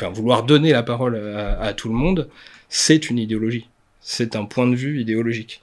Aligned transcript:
enfin, 0.00 0.10
vouloir 0.12 0.44
donner 0.44 0.72
la 0.72 0.82
parole 0.82 1.16
à, 1.16 1.72
tout 1.72 1.88
le 1.88 1.94
monde, 1.94 2.28
c'est 2.68 3.10
une 3.10 3.18
idéologie. 3.18 3.68
C'est 4.00 4.36
un 4.36 4.44
point 4.44 4.66
de 4.66 4.74
vue 4.74 5.00
idéologique. 5.00 5.62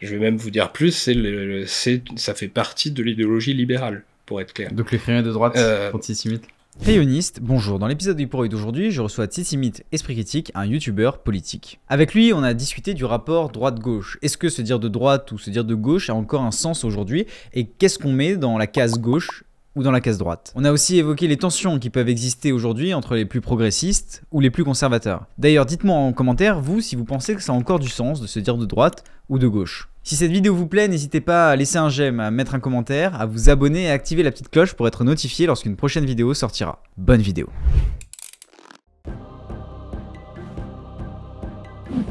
Je 0.00 0.08
vais 0.08 0.18
même 0.18 0.36
vous 0.36 0.50
dire 0.50 0.72
plus, 0.72 0.92
c'est 0.92 2.02
ça 2.16 2.34
fait 2.34 2.48
partie 2.48 2.90
de 2.90 3.02
l'idéologie 3.02 3.54
libérale, 3.54 4.04
pour 4.26 4.40
être 4.40 4.52
clair. 4.52 4.72
Donc 4.72 4.92
les 4.92 4.98
crayons 4.98 5.22
de 5.22 5.32
droite 5.32 5.56
euh, 5.56 5.90
Rayoniste, 6.78 7.40
bonjour. 7.40 7.78
Dans 7.78 7.86
l'épisode 7.86 8.18
du 8.18 8.26
Pour 8.26 8.46
d'aujourd'hui, 8.46 8.90
je 8.90 9.00
reçois 9.00 9.26
Tsitsimit 9.26 9.72
Esprit 9.92 10.12
Critique, 10.12 10.52
un 10.54 10.66
youtubeur 10.66 11.20
politique. 11.20 11.80
Avec 11.88 12.12
lui, 12.12 12.34
on 12.34 12.42
a 12.42 12.52
discuté 12.52 12.92
du 12.92 13.06
rapport 13.06 13.48
droite-gauche. 13.48 14.18
Est-ce 14.20 14.36
que 14.36 14.50
se 14.50 14.60
dire 14.60 14.78
de 14.78 14.88
droite 14.88 15.32
ou 15.32 15.38
se 15.38 15.48
dire 15.48 15.64
de 15.64 15.74
gauche 15.74 16.10
a 16.10 16.14
encore 16.14 16.42
un 16.42 16.50
sens 16.50 16.84
aujourd'hui? 16.84 17.26
Et 17.54 17.64
qu'est-ce 17.64 17.98
qu'on 17.98 18.12
met 18.12 18.36
dans 18.36 18.58
la 18.58 18.66
case 18.66 18.98
gauche 18.98 19.44
ou 19.76 19.82
dans 19.82 19.92
la 19.92 20.00
case 20.00 20.18
droite. 20.18 20.52
On 20.56 20.64
a 20.64 20.72
aussi 20.72 20.98
évoqué 20.98 21.28
les 21.28 21.36
tensions 21.36 21.78
qui 21.78 21.90
peuvent 21.90 22.08
exister 22.08 22.50
aujourd'hui 22.50 22.94
entre 22.94 23.14
les 23.14 23.26
plus 23.26 23.42
progressistes 23.42 24.24
ou 24.32 24.40
les 24.40 24.50
plus 24.50 24.64
conservateurs. 24.64 25.26
D'ailleurs, 25.38 25.66
dites-moi 25.66 25.94
en 25.94 26.12
commentaire, 26.12 26.60
vous, 26.60 26.80
si 26.80 26.96
vous 26.96 27.04
pensez 27.04 27.34
que 27.34 27.42
ça 27.42 27.52
a 27.52 27.54
encore 27.54 27.78
du 27.78 27.88
sens 27.88 28.20
de 28.20 28.26
se 28.26 28.40
dire 28.40 28.56
de 28.56 28.64
droite 28.64 29.04
ou 29.28 29.38
de 29.38 29.46
gauche. 29.46 29.90
Si 30.02 30.16
cette 30.16 30.30
vidéo 30.30 30.54
vous 30.54 30.66
plaît, 30.66 30.88
n'hésitez 30.88 31.20
pas 31.20 31.50
à 31.50 31.56
laisser 31.56 31.76
un 31.76 31.90
j'aime, 31.90 32.20
à 32.20 32.30
mettre 32.30 32.54
un 32.54 32.60
commentaire, 32.60 33.20
à 33.20 33.26
vous 33.26 33.50
abonner 33.50 33.84
et 33.84 33.90
à 33.90 33.92
activer 33.92 34.22
la 34.22 34.30
petite 34.30 34.48
cloche 34.48 34.72
pour 34.72 34.88
être 34.88 35.04
notifié 35.04 35.46
lorsqu'une 35.46 35.76
prochaine 35.76 36.06
vidéo 36.06 36.32
sortira. 36.32 36.82
Bonne 36.96 37.20
vidéo. 37.20 37.48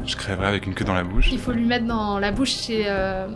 Je 0.04 0.14
crèverai 0.14 0.46
avec 0.46 0.66
une 0.66 0.74
queue 0.74 0.84
dans 0.84 0.94
la 0.94 1.04
bouche. 1.04 1.30
Il 1.32 1.38
faut 1.38 1.52
lui 1.52 1.64
mettre 1.64 1.86
dans 1.86 2.20
la 2.20 2.30
bouche 2.30 2.54
chez, 2.54 2.84
euh, 2.86 3.26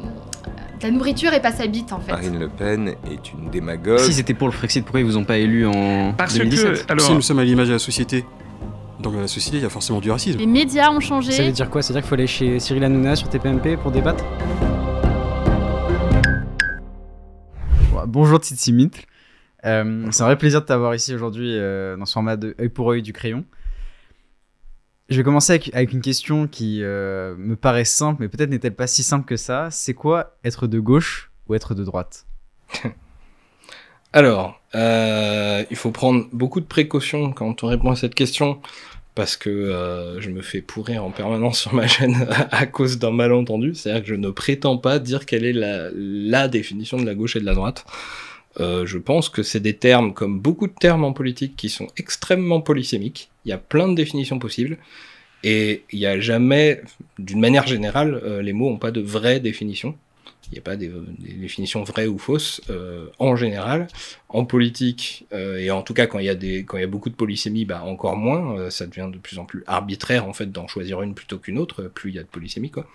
la 0.82 0.90
nourriture 0.90 1.32
et 1.32 1.40
pas 1.40 1.52
sa 1.52 1.66
bite 1.66 1.92
en 1.92 2.00
fait. 2.00 2.12
Marine 2.12 2.38
Le 2.38 2.48
Pen 2.48 2.94
est 3.10 3.32
une 3.32 3.50
démagogue. 3.50 3.98
Si 3.98 4.12
c'était 4.12 4.34
pour 4.34 4.48
le 4.48 4.52
Frexit, 4.52 4.84
pourquoi 4.84 5.00
ils 5.00 5.06
vous 5.06 5.16
ont 5.16 5.24
pas 5.24 5.38
élu 5.38 5.66
en 5.66 6.12
Parce 6.16 6.34
2017 6.34 6.86
que 6.86 6.92
alors... 6.92 7.06
Si 7.06 7.12
nous 7.12 7.22
sommes 7.22 7.38
à 7.38 7.44
l'image 7.44 7.68
de 7.68 7.74
la 7.74 7.78
société. 7.78 8.24
Donc 9.00 9.14
dans 9.14 9.20
la 9.20 9.28
société, 9.28 9.58
il 9.58 9.62
y 9.62 9.66
a 9.66 9.70
forcément 9.70 10.00
du 10.00 10.10
racisme. 10.10 10.38
Les 10.38 10.46
médias 10.46 10.90
ont 10.90 11.00
changé. 11.00 11.32
Ça 11.32 11.42
veut 11.42 11.52
dire 11.52 11.70
quoi? 11.70 11.82
Ça 11.82 11.92
veut 11.92 11.94
dire 11.94 12.02
qu'il 12.02 12.08
faut 12.08 12.14
aller 12.14 12.26
chez 12.26 12.60
Cyril 12.60 12.84
Hanouna 12.84 13.16
sur 13.16 13.28
TPMP 13.28 13.76
pour 13.76 13.90
débattre? 13.90 14.24
Bonjour 18.06 18.40
Titi 18.40 18.72
euh, 19.66 20.06
c'est 20.10 20.22
un 20.22 20.26
vrai 20.26 20.38
plaisir 20.38 20.62
de 20.62 20.66
t'avoir 20.66 20.94
ici 20.94 21.14
aujourd'hui 21.14 21.52
euh, 21.54 21.94
dans 21.96 22.06
ce 22.06 22.14
format 22.14 22.38
de 22.38 22.56
œil 22.58 22.70
pour 22.70 22.90
œil 22.90 23.02
du 23.02 23.12
crayon. 23.12 23.44
Je 25.10 25.16
vais 25.16 25.24
commencer 25.24 25.60
avec, 25.72 25.92
une 25.92 26.02
question 26.02 26.46
qui 26.46 26.84
euh, 26.84 27.34
me 27.36 27.56
paraît 27.56 27.84
simple, 27.84 28.22
mais 28.22 28.28
peut-être 28.28 28.48
n'est-elle 28.48 28.76
pas 28.76 28.86
si 28.86 29.02
simple 29.02 29.26
que 29.26 29.36
ça. 29.36 29.68
C'est 29.72 29.92
quoi 29.92 30.36
être 30.44 30.68
de 30.68 30.78
gauche 30.78 31.32
ou 31.48 31.54
être 31.56 31.74
de 31.74 31.82
droite? 31.82 32.26
Alors, 34.12 34.60
euh, 34.76 35.64
il 35.68 35.76
faut 35.76 35.90
prendre 35.90 36.28
beaucoup 36.32 36.60
de 36.60 36.66
précautions 36.66 37.32
quand 37.32 37.64
on 37.64 37.66
répond 37.66 37.90
à 37.90 37.96
cette 37.96 38.14
question, 38.14 38.60
parce 39.16 39.36
que 39.36 39.50
euh, 39.50 40.20
je 40.20 40.30
me 40.30 40.42
fais 40.42 40.62
pourrir 40.62 41.04
en 41.04 41.10
permanence 41.10 41.58
sur 41.58 41.74
ma 41.74 41.88
chaîne 41.88 42.28
à 42.52 42.66
cause 42.66 43.00
d'un 43.00 43.10
malentendu. 43.10 43.74
C'est-à-dire 43.74 44.02
que 44.02 44.08
je 44.08 44.14
ne 44.14 44.30
prétends 44.30 44.78
pas 44.78 45.00
dire 45.00 45.26
quelle 45.26 45.44
est 45.44 45.52
la, 45.52 45.88
la 45.92 46.46
définition 46.46 46.98
de 46.98 47.04
la 47.04 47.16
gauche 47.16 47.34
et 47.34 47.40
de 47.40 47.46
la 47.46 47.54
droite. 47.54 47.84
Je 48.58 48.98
pense 48.98 49.28
que 49.28 49.42
c'est 49.42 49.60
des 49.60 49.76
termes, 49.76 50.12
comme 50.12 50.40
beaucoup 50.40 50.66
de 50.66 50.72
termes 50.72 51.04
en 51.04 51.12
politique, 51.12 51.56
qui 51.56 51.68
sont 51.68 51.88
extrêmement 51.96 52.60
polysémiques 52.60 53.30
il 53.44 53.48
y 53.48 53.52
a 53.52 53.58
plein 53.58 53.88
de 53.88 53.94
définitions 53.94 54.38
possibles. 54.38 54.78
Et 55.42 55.84
il 55.90 55.98
n'y 55.98 56.06
a 56.06 56.20
jamais, 56.20 56.82
d'une 57.18 57.40
manière 57.40 57.66
générale, 57.66 58.20
euh, 58.24 58.42
les 58.42 58.52
mots 58.52 58.70
n'ont 58.70 58.78
pas 58.78 58.90
de 58.90 59.00
vraie 59.00 59.40
définition. 59.40 59.96
Il 60.50 60.54
n'y 60.54 60.58
a 60.58 60.62
pas 60.62 60.76
des, 60.76 60.90
définitions 61.18 61.82
vraies 61.84 62.08
ou 62.08 62.18
fausses 62.18 62.60
euh, 62.68 63.06
en 63.18 63.36
général. 63.36 63.88
En 64.28 64.44
politique, 64.44 65.26
euh, 65.32 65.58
et 65.58 65.70
en 65.70 65.82
tout 65.82 65.94
cas 65.94 66.06
quand 66.06 66.18
il 66.18 66.26
y 66.26 66.30
a 66.30 66.34
des, 66.34 66.64
quand 66.64 66.76
y 66.76 66.82
a 66.82 66.88
beaucoup 66.88 67.08
de 67.08 67.14
polysémie, 67.14 67.64
bah 67.64 67.82
encore 67.84 68.16
moins. 68.16 68.68
ça 68.68 68.86
devient 68.86 69.08
de 69.12 69.18
plus 69.18 69.38
en 69.38 69.44
plus 69.44 69.62
arbitraire 69.66 70.26
en 70.26 70.32
fait 70.32 70.50
d'en 70.50 70.66
choisir 70.66 71.02
une 71.02 71.14
plutôt 71.14 71.38
qu'une 71.38 71.56
autre. 71.56 71.84
Plus 71.84 72.10
il 72.10 72.16
y 72.16 72.18
a 72.18 72.22
de 72.22 72.28
polysémie 72.28 72.70
quoi. 72.70 72.86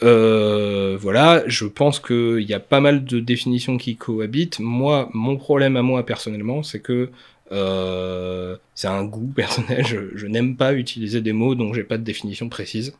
Voilà, 0.00 1.42
je 1.46 1.66
pense 1.66 2.00
qu'il 2.00 2.40
y 2.40 2.54
a 2.54 2.60
pas 2.60 2.80
mal 2.80 3.04
de 3.04 3.20
définitions 3.20 3.78
qui 3.78 3.96
cohabitent. 3.96 4.60
Moi, 4.60 5.08
mon 5.12 5.36
problème 5.36 5.76
à 5.76 5.82
moi 5.82 6.04
personnellement, 6.06 6.62
c'est 6.62 6.80
que 6.80 7.10
euh, 7.52 8.56
c'est 8.74 8.88
un 8.88 9.04
goût 9.04 9.32
personnel. 9.34 9.84
Je, 9.86 10.26
n'aime 10.26 10.56
pas 10.56 10.74
utiliser 10.74 11.20
des 11.20 11.32
mots 11.32 11.54
dont 11.54 11.72
j'ai 11.74 11.84
pas 11.84 11.98
de 11.98 12.04
définition 12.04 12.48
précise. 12.48 12.94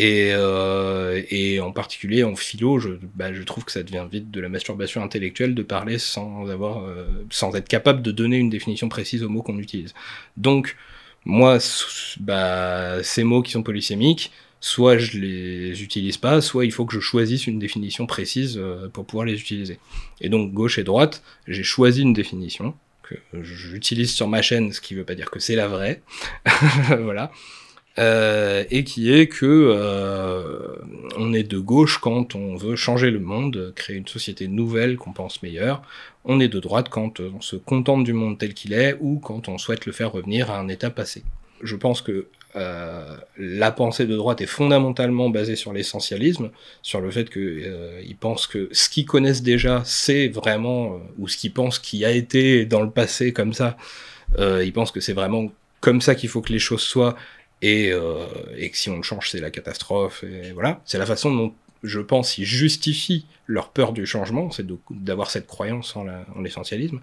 Et, 0.00 0.30
euh, 0.32 1.22
et 1.30 1.58
en 1.58 1.72
particulier 1.72 2.22
en 2.22 2.36
philo, 2.36 2.78
je, 2.78 2.90
bah, 3.16 3.32
je 3.32 3.42
trouve 3.42 3.64
que 3.64 3.72
ça 3.72 3.82
devient 3.82 4.06
vite 4.10 4.30
de 4.30 4.40
la 4.40 4.48
masturbation 4.48 5.02
intellectuelle 5.02 5.56
de 5.56 5.62
parler 5.62 5.98
sans 5.98 6.48
avoir, 6.48 6.84
euh, 6.84 7.04
sans 7.30 7.56
être 7.56 7.66
capable 7.66 8.02
de 8.02 8.12
donner 8.12 8.36
une 8.36 8.48
définition 8.48 8.88
précise 8.88 9.24
aux 9.24 9.28
mots 9.28 9.42
qu'on 9.42 9.58
utilise. 9.58 9.94
Donc, 10.36 10.76
moi, 11.24 11.58
bah, 12.20 13.02
ces 13.02 13.24
mots 13.24 13.42
qui 13.42 13.50
sont 13.50 13.64
polysémiques, 13.64 14.30
soit 14.60 14.98
je 14.98 15.18
les 15.18 15.82
utilise 15.82 16.16
pas, 16.16 16.40
soit 16.40 16.64
il 16.64 16.72
faut 16.72 16.84
que 16.84 16.94
je 16.94 17.00
choisisse 17.00 17.46
une 17.46 17.58
définition 17.58 18.06
précise 18.06 18.58
euh, 18.58 18.88
pour 18.88 19.06
pouvoir 19.06 19.26
les 19.26 19.40
utiliser. 19.40 19.78
Et 20.20 20.28
donc, 20.28 20.52
gauche 20.52 20.78
et 20.78 20.84
droite, 20.84 21.22
j'ai 21.46 21.62
choisi 21.62 22.02
une 22.02 22.12
définition 22.12 22.74
j'utilise 23.40 24.12
sur 24.12 24.28
ma 24.28 24.42
chaîne, 24.42 24.72
ce 24.72 24.80
qui 24.80 24.94
veut 24.94 25.04
pas 25.04 25.14
dire 25.14 25.30
que 25.30 25.40
c'est 25.40 25.54
la 25.54 25.68
vraie, 25.68 26.02
voilà, 27.00 27.30
euh, 27.98 28.64
et 28.70 28.84
qui 28.84 29.12
est 29.12 29.28
que 29.28 29.46
euh, 29.46 30.76
on 31.16 31.32
est 31.32 31.42
de 31.42 31.58
gauche 31.58 31.98
quand 31.98 32.34
on 32.34 32.56
veut 32.56 32.76
changer 32.76 33.10
le 33.10 33.20
monde, 33.20 33.72
créer 33.74 33.96
une 33.96 34.06
société 34.06 34.48
nouvelle 34.48 34.96
qu'on 34.96 35.12
pense 35.12 35.42
meilleure, 35.42 35.82
on 36.24 36.40
est 36.40 36.48
de 36.48 36.60
droite 36.60 36.88
quand 36.88 37.20
on 37.20 37.40
se 37.40 37.56
contente 37.56 38.04
du 38.04 38.12
monde 38.12 38.38
tel 38.38 38.54
qu'il 38.54 38.72
est 38.72 38.96
ou 39.00 39.18
quand 39.18 39.48
on 39.48 39.58
souhaite 39.58 39.86
le 39.86 39.92
faire 39.92 40.12
revenir 40.12 40.50
à 40.50 40.58
un 40.58 40.68
état 40.68 40.90
passé. 40.90 41.22
Je 41.62 41.74
pense 41.74 42.02
que 42.02 42.28
la 42.54 43.70
pensée 43.72 44.06
de 44.06 44.16
droite 44.16 44.40
est 44.40 44.46
fondamentalement 44.46 45.30
basée 45.30 45.56
sur 45.56 45.72
l'essentialisme, 45.72 46.50
sur 46.82 47.00
le 47.00 47.10
fait 47.10 47.30
qu'ils 47.30 47.64
euh, 47.66 48.02
pensent 48.18 48.46
que 48.46 48.68
ce 48.72 48.88
qu'ils 48.88 49.06
connaissent 49.06 49.42
déjà, 49.42 49.82
c'est 49.84 50.28
vraiment, 50.28 50.94
euh, 50.94 50.98
ou 51.18 51.28
ce 51.28 51.36
qu'ils 51.36 51.52
pensent 51.52 51.78
qui 51.78 52.04
a 52.04 52.10
été 52.10 52.64
dans 52.64 52.82
le 52.82 52.90
passé 52.90 53.32
comme 53.32 53.52
ça, 53.52 53.76
ils 54.38 54.72
pensent 54.72 54.92
que 54.92 55.00
c'est 55.00 55.14
vraiment 55.14 55.50
comme 55.80 56.00
ça 56.00 56.14
qu'il 56.14 56.28
faut 56.28 56.42
que 56.42 56.52
les 56.52 56.58
choses 56.58 56.82
soient, 56.82 57.16
et, 57.62 57.90
que 57.90 58.76
si 58.76 58.90
on 58.90 58.98
le 58.98 59.02
change, 59.02 59.30
c'est 59.30 59.40
la 59.40 59.50
catastrophe, 59.50 60.22
voilà. 60.52 60.80
C'est 60.84 60.98
la 60.98 61.06
façon 61.06 61.34
dont, 61.34 61.54
je 61.82 62.00
pense, 62.00 62.36
ils 62.36 62.44
justifient 62.44 63.24
leur 63.46 63.70
peur 63.70 63.92
du 63.92 64.04
changement, 64.04 64.50
c'est 64.50 64.66
d'avoir 64.90 65.30
cette 65.30 65.46
croyance 65.46 65.96
en 65.96 66.04
l'essentialisme. 66.42 67.00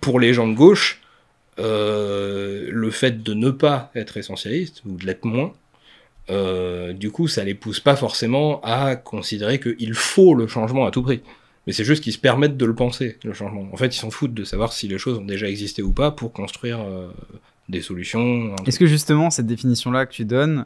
pour 0.00 0.20
les 0.20 0.34
gens 0.34 0.46
de 0.46 0.54
gauche, 0.54 1.00
euh, 1.58 2.68
le 2.70 2.90
fait 2.90 3.22
de 3.22 3.34
ne 3.34 3.50
pas 3.50 3.90
être 3.94 4.16
essentialiste, 4.16 4.82
ou 4.86 4.96
de 4.96 5.04
l'être 5.04 5.24
moins, 5.24 5.52
euh, 6.30 6.92
du 6.92 7.10
coup, 7.10 7.26
ça 7.26 7.42
les 7.42 7.54
pousse 7.54 7.80
pas 7.80 7.96
forcément 7.96 8.60
à 8.62 8.96
considérer 8.96 9.58
qu'il 9.58 9.94
faut 9.94 10.34
le 10.34 10.46
changement 10.46 10.86
à 10.86 10.90
tout 10.90 11.02
prix. 11.02 11.22
Mais 11.66 11.72
c'est 11.72 11.84
juste 11.84 12.02
qu'ils 12.02 12.12
se 12.12 12.18
permettent 12.18 12.56
de 12.56 12.64
le 12.64 12.74
penser, 12.74 13.18
le 13.24 13.32
changement. 13.32 13.68
En 13.72 13.76
fait, 13.76 13.88
ils 13.88 13.98
s'en 13.98 14.10
foutent 14.10 14.34
de 14.34 14.44
savoir 14.44 14.72
si 14.72 14.88
les 14.88 14.98
choses 14.98 15.18
ont 15.18 15.24
déjà 15.24 15.48
existé 15.48 15.82
ou 15.82 15.92
pas 15.92 16.10
pour 16.10 16.32
construire 16.32 16.80
euh, 16.80 17.08
des 17.68 17.82
solutions. 17.82 18.54
Est-ce 18.66 18.78
que 18.78 18.86
justement, 18.86 19.30
cette 19.30 19.46
définition-là 19.46 20.06
que 20.06 20.12
tu 20.12 20.24
donnes, 20.24 20.64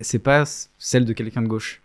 c'est 0.00 0.18
pas 0.18 0.44
celle 0.78 1.04
de 1.04 1.12
quelqu'un 1.12 1.42
de 1.42 1.48
gauche? 1.48 1.80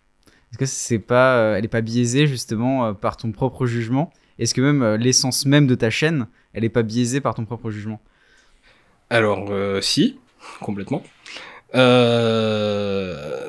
Est-ce 0.52 0.58
que 0.58 0.66
c'est 0.66 1.00
pas, 1.00 1.58
elle 1.58 1.66
est 1.66 1.70
pas 1.70 1.82
biaisée 1.82 2.28
justement 2.28 2.94
par 2.94 3.18
ton 3.18 3.32
propre 3.32 3.66
jugement? 3.66 4.12
Est-ce 4.40 4.54
que 4.54 4.62
même 4.62 4.96
l'essence 4.96 5.46
même 5.46 5.68
de 5.68 5.76
ta 5.76 5.90
chaîne, 5.90 6.28
elle 6.54 6.64
est 6.64 6.70
pas 6.70 6.84
biaisée 6.84 7.22
par 7.22 7.34
ton 7.34 7.46
propre 7.46 7.72
jugement? 7.72 8.00
Alors, 9.10 9.48
euh, 9.52 9.82
si, 9.82 10.20
complètement. 10.62 11.04
Euh, 11.76 13.42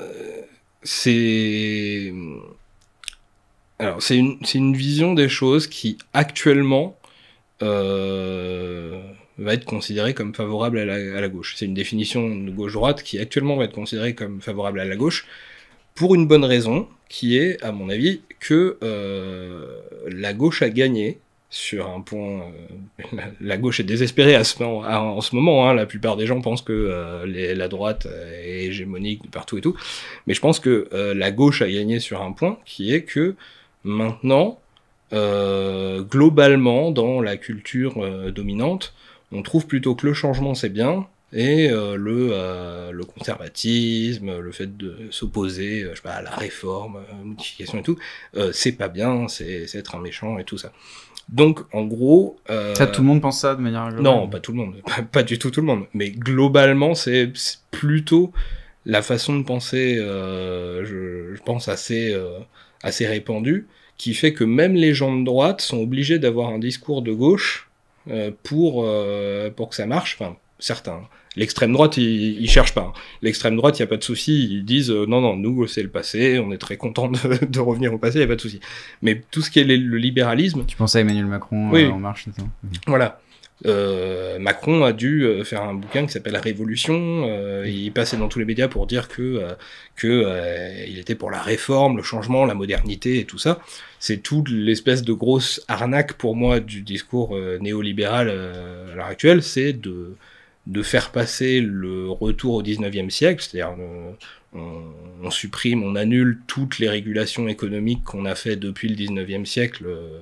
c'est. 0.83 2.13
Alors, 3.79 4.03
c'est 4.03 4.17
une, 4.17 4.77
vision 4.77 5.15
des 5.15 5.29
choses 5.29 5.67
qui, 5.67 5.99
actuellement, 6.13 6.99
euh, 7.63 9.03
va 9.39 9.55
être 9.55 9.65
considérée 9.65 10.15
comme 10.15 10.35
favorable 10.35 10.79
à 10.79 10.85
la 11.21 11.29
gauche. 11.29 11.55
C'est 11.57 11.65
une 11.67 11.75
définition 11.75 12.29
de 12.29 12.51
gauche-droite 12.51 13.03
qui, 13.03 13.19
actuellement, 13.19 13.57
va 13.57 13.65
être 13.65 13.75
considérée 13.75 14.15
comme 14.15 14.41
favorable 14.41 14.81
à 14.81 14.85
la 14.85 14.97
gauche, 14.97 15.27
pour 15.95 16.15
une 16.15 16.27
bonne 16.27 16.45
raison, 16.45 16.89
qui 17.09 17.39
est, 17.39 17.63
à 17.63 17.73
mon 17.73 17.89
avis, 17.89 18.21
que 18.39 18.79
la 20.07 20.33
gauche 20.35 20.63
a 20.63 20.69
gagné 20.71 21.21
sur 21.51 21.91
un 21.91 22.01
point. 22.01 22.43
Euh, 22.43 23.17
la, 23.41 23.57
gauche 23.59 23.81
est 23.81 23.85
désespérée 23.85 24.37
en 24.37 24.45
ce 25.21 25.35
moment. 25.35 25.69
Hein, 25.69 25.75
la 25.75 25.85
plupart 25.85 26.17
des 26.17 26.27
gens 26.27 26.41
pensent 26.41 26.63
que 26.63 26.73
euh, 26.73 27.55
la 27.55 27.69
droite 27.69 28.07
est 28.45 28.67
hégémonique 28.67 29.29
partout 29.31 29.59
et 29.59 29.61
tout. 29.61 29.77
Mais 30.27 30.35
je 30.35 30.41
pense 30.41 30.61
que 30.61 30.89
euh, 30.93 31.13
la 31.13 31.33
gauche 31.33 31.61
a 31.61 31.69
gagné 31.69 31.99
sur 31.99 32.23
un 32.23 32.33
point 32.33 32.59
qui 32.65 32.95
est 32.95 33.03
que 33.03 33.35
maintenant, 33.83 34.61
globalement, 35.13 36.93
dans 36.93 37.21
la 37.21 37.37
culture 37.37 37.99
dominante, 38.31 38.95
on 39.33 39.43
trouve 39.43 39.67
plutôt 39.67 39.97
que 39.97 40.07
le 40.07 40.15
changement 40.15 40.55
c'est 40.55 40.69
bien 40.69 41.09
et 41.33 41.69
le, 41.69 42.93
le 42.93 43.05
conservatisme, 43.05 44.39
le 44.39 44.53
fait 44.53 44.77
de 44.77 45.09
s'opposer, 45.11 45.85
je 45.91 45.97
sais 45.97 46.03
pas, 46.03 46.13
à 46.13 46.23
la 46.23 46.31
réforme, 46.31 47.01
modification 47.25 47.79
et 47.79 47.83
tout, 47.83 47.99
c'est 48.53 48.73
pas 48.73 48.89
bien, 48.89 49.27
c'est 49.27 49.67
être 49.75 49.97
un 49.97 50.01
méchant 50.01 50.39
et 50.39 50.45
tout 50.45 50.59
ça. 50.59 50.71
Donc, 51.29 51.61
en 51.73 51.85
gros. 51.85 52.39
Euh, 52.51 52.75
ça, 52.75 52.87
tout 52.87 53.03
le 53.03 53.07
monde 53.07 53.21
pense 53.21 53.41
ça 53.41 53.55
de 53.55 53.61
manière 53.61 53.89
globale 53.89 54.03
Non, 54.03 54.29
pas 54.29 54.41
tout 54.41 54.53
le 54.53 54.59
monde. 54.59 54.77
Pas, 54.85 55.03
pas 55.03 55.23
du 55.23 55.39
tout 55.39 55.51
tout 55.51 55.61
le 55.61 55.67
monde. 55.67 55.85
Mais 55.95 56.11
globalement, 56.11 56.95
c'est 56.95 57.33
plutôt 57.71 58.33
la 58.87 59.03
façon 59.03 59.39
de 59.39 59.45
penser, 59.45 59.99
euh, 59.99 60.85
je, 60.85 61.35
je 61.37 61.43
pense, 61.43 61.69
assez, 61.69 62.13
euh, 62.13 62.39
assez 62.83 63.07
répandue, 63.07 63.69
qui 63.97 64.15
fait 64.15 64.33
que 64.33 64.45
même 64.45 64.75
les 64.75 64.95
gens 64.95 65.17
de 65.17 65.25
droite 65.25 65.61
sont 65.61 65.79
obligés 65.79 66.19
d'avoir 66.19 66.49
un 66.49 66.59
discours 66.59 67.03
de 67.03 67.13
gauche 67.13 67.69
pour, 68.43 68.89
pour 69.57 69.69
que 69.69 69.75
ça 69.77 69.87
marche. 69.87 70.17
Enfin, 70.19 70.37
certains. 70.59 71.03
L'extrême 71.37 71.73
droite, 71.73 71.97
ils, 71.97 72.41
ils 72.41 72.51
cherchent 72.51 72.75
pas. 72.75 72.93
L'extrême 73.23 73.57
droite, 73.57 73.79
il 73.79 73.83
y 73.83 73.85
a 73.85 73.87
pas 73.87 73.97
de 73.97 74.03
souci. 74.05 74.49
Ils 74.51 74.65
disent 74.65 74.91
euh, 74.91 75.07
non, 75.07 75.21
non, 75.21 75.37
nous 75.37 75.67
c'est 75.67 75.83
le 75.83 75.89
passé. 75.89 76.39
On 76.39 76.51
est 76.53 76.59
très 76.59 76.77
content 76.77 77.09
de, 77.09 77.45
de 77.47 77.61
revenir 77.61 77.93
au 77.95 77.99
passé. 77.99 78.19
Il 78.19 78.23
y 78.23 78.25
a 78.25 78.29
pas 78.29 78.37
de 78.37 78.41
souci. 78.41 78.61
Mais 79.03 79.23
tout 79.31 79.41
ce 79.43 79.51
qui 79.51 79.61
est 79.61 79.65
le, 79.65 79.77
le 79.77 79.97
libéralisme, 79.99 80.65
Tu 80.67 80.77
penses 80.77 80.97
à 80.97 81.01
Emmanuel 81.01 81.27
Macron 81.27 81.71
Oui. 81.71 81.85
euh, 81.85 81.91
en 81.91 81.99
marche, 81.99 82.27
voilà. 82.87 83.21
Euh, 83.67 84.39
Macron 84.39 84.85
a 84.85 84.93
dû 84.95 85.27
faire 85.45 85.63
un 85.63 85.75
bouquin 85.75 86.07
qui 86.07 86.13
s'appelle 86.13 86.37
Révolution. 86.37 87.27
Euh, 87.29 87.67
il 87.69 87.93
passait 87.93 88.17
dans 88.17 88.29
tous 88.29 88.39
les 88.39 88.47
médias 88.47 88.69
pour 88.69 88.87
dire 88.87 89.07
que 89.09 89.21
euh, 89.21 89.53
que 89.97 90.89
il 90.89 90.99
était 90.99 91.15
pour 91.15 91.31
la 91.31 91.43
réforme, 91.43 91.99
le 91.99 92.03
changement, 92.03 92.47
la 92.47 92.55
modernité 92.55 93.19
et 93.19 93.25
tout 93.25 93.37
ça. 93.39 93.61
C'est 93.99 94.23
toute 94.23 94.49
l'espèce 94.49 95.03
de 95.03 95.13
grosse 95.13 95.63
arnaque 95.69 96.15
pour 96.15 96.37
moi 96.37 96.59
du 96.61 96.81
discours 96.81 97.37
néolibéral 97.61 98.31
à 98.31 98.95
l'heure 98.97 99.07
actuelle, 99.07 99.43
c'est 99.43 99.75
de 99.75 100.17
de 100.71 100.83
faire 100.83 101.11
passer 101.11 101.61
le 101.61 102.09
retour 102.11 102.55
au 102.55 102.63
19e 102.63 103.11
siècle, 103.11 103.43
c'est-à-dire 103.43 103.77
euh, 103.81 104.13
on, 105.23 105.31
supprime, 105.31 105.83
on 105.83 105.97
annule 105.97 106.39
toutes 106.47 106.79
les 106.79 106.89
régulations 106.89 107.49
économiques 107.49 108.05
qu'on 108.05 108.25
a 108.25 108.37
fait 108.37 108.55
depuis 108.55 108.89
le 108.89 108.95
19e 108.95 109.45
siècle 109.45 109.85
euh, 109.87 110.21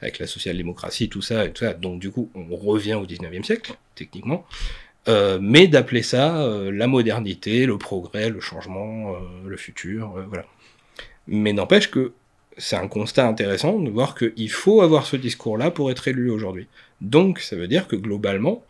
avec 0.00 0.18
la 0.18 0.26
social-démocratie, 0.26 1.10
tout 1.10 1.20
ça 1.20 1.44
et 1.44 1.52
tout 1.52 1.64
ça. 1.64 1.74
Donc 1.74 2.00
du 2.00 2.10
coup, 2.10 2.30
on 2.34 2.56
revient 2.56 2.94
au 2.94 3.04
19e 3.04 3.44
siècle, 3.44 3.74
techniquement. 3.94 4.46
Euh, 5.08 5.38
mais 5.40 5.66
d'appeler 5.66 6.02
ça 6.02 6.48
la 6.72 6.86
modernité, 6.86 7.66
le 7.66 7.76
progrès, 7.76 8.30
le 8.30 8.40
changement, 8.40 9.14
le 9.44 9.56
futur, 9.58 10.14
voilà. 10.28 10.46
Mais 11.26 11.52
n'empêche 11.52 11.90
que 11.90 12.12
c'est 12.56 12.76
un 12.76 12.88
constat 12.88 13.26
intéressant 13.26 13.78
de 13.78 13.90
voir 13.90 14.14
qu'il 14.14 14.50
faut 14.50 14.80
avoir 14.80 15.04
ce 15.04 15.16
discours-là 15.16 15.70
pour 15.70 15.90
être 15.90 16.08
élu 16.08 16.30
aujourd'hui. 16.30 16.68
Donc 17.02 17.40
ça 17.40 17.56
veut 17.56 17.68
dire 17.68 17.86
que 17.86 17.96
globalement, 17.96 18.64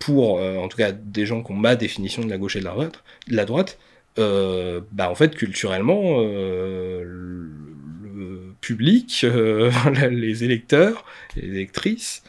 pour 0.00 0.40
euh, 0.40 0.56
en 0.56 0.66
tout 0.68 0.76
cas 0.78 0.90
des 0.92 1.26
gens 1.26 1.42
qui 1.44 1.52
ont 1.52 1.56
ma 1.56 1.76
définition 1.76 2.24
de 2.24 2.30
la 2.30 2.38
gauche 2.38 2.56
et 2.56 2.60
de 2.60 2.64
la 2.64 2.72
droite, 2.72 3.04
de 3.28 3.36
la 3.36 3.44
droite 3.44 3.78
euh, 4.18 4.80
bah 4.90 5.08
en 5.08 5.14
fait 5.14 5.36
culturellement 5.36 6.16
euh, 6.18 7.02
le, 7.04 7.50
le 8.14 8.54
public, 8.60 9.24
les 10.10 10.44
électeurs, 10.44 11.04
les 11.36 11.46
électrices 11.48 12.24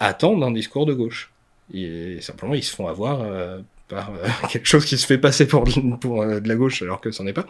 attendent 0.00 0.42
un 0.44 0.50
discours 0.50 0.86
de 0.86 0.94
gauche. 0.94 1.30
Et 1.72 2.18
simplement 2.20 2.54
ils 2.54 2.62
se 2.62 2.74
font 2.74 2.88
avoir 2.88 3.22
euh, 3.22 3.58
par 3.88 4.12
quelque 4.50 4.66
chose 4.66 4.84
qui 4.84 4.96
se 4.98 5.06
fait 5.06 5.18
passer 5.18 5.46
pour, 5.46 5.64
de- 5.64 6.46
la 6.48 6.54
gauche 6.56 6.82
alors 6.82 7.00
que 7.00 7.10
c'en 7.10 7.26
est 7.26 7.32
pas. 7.32 7.46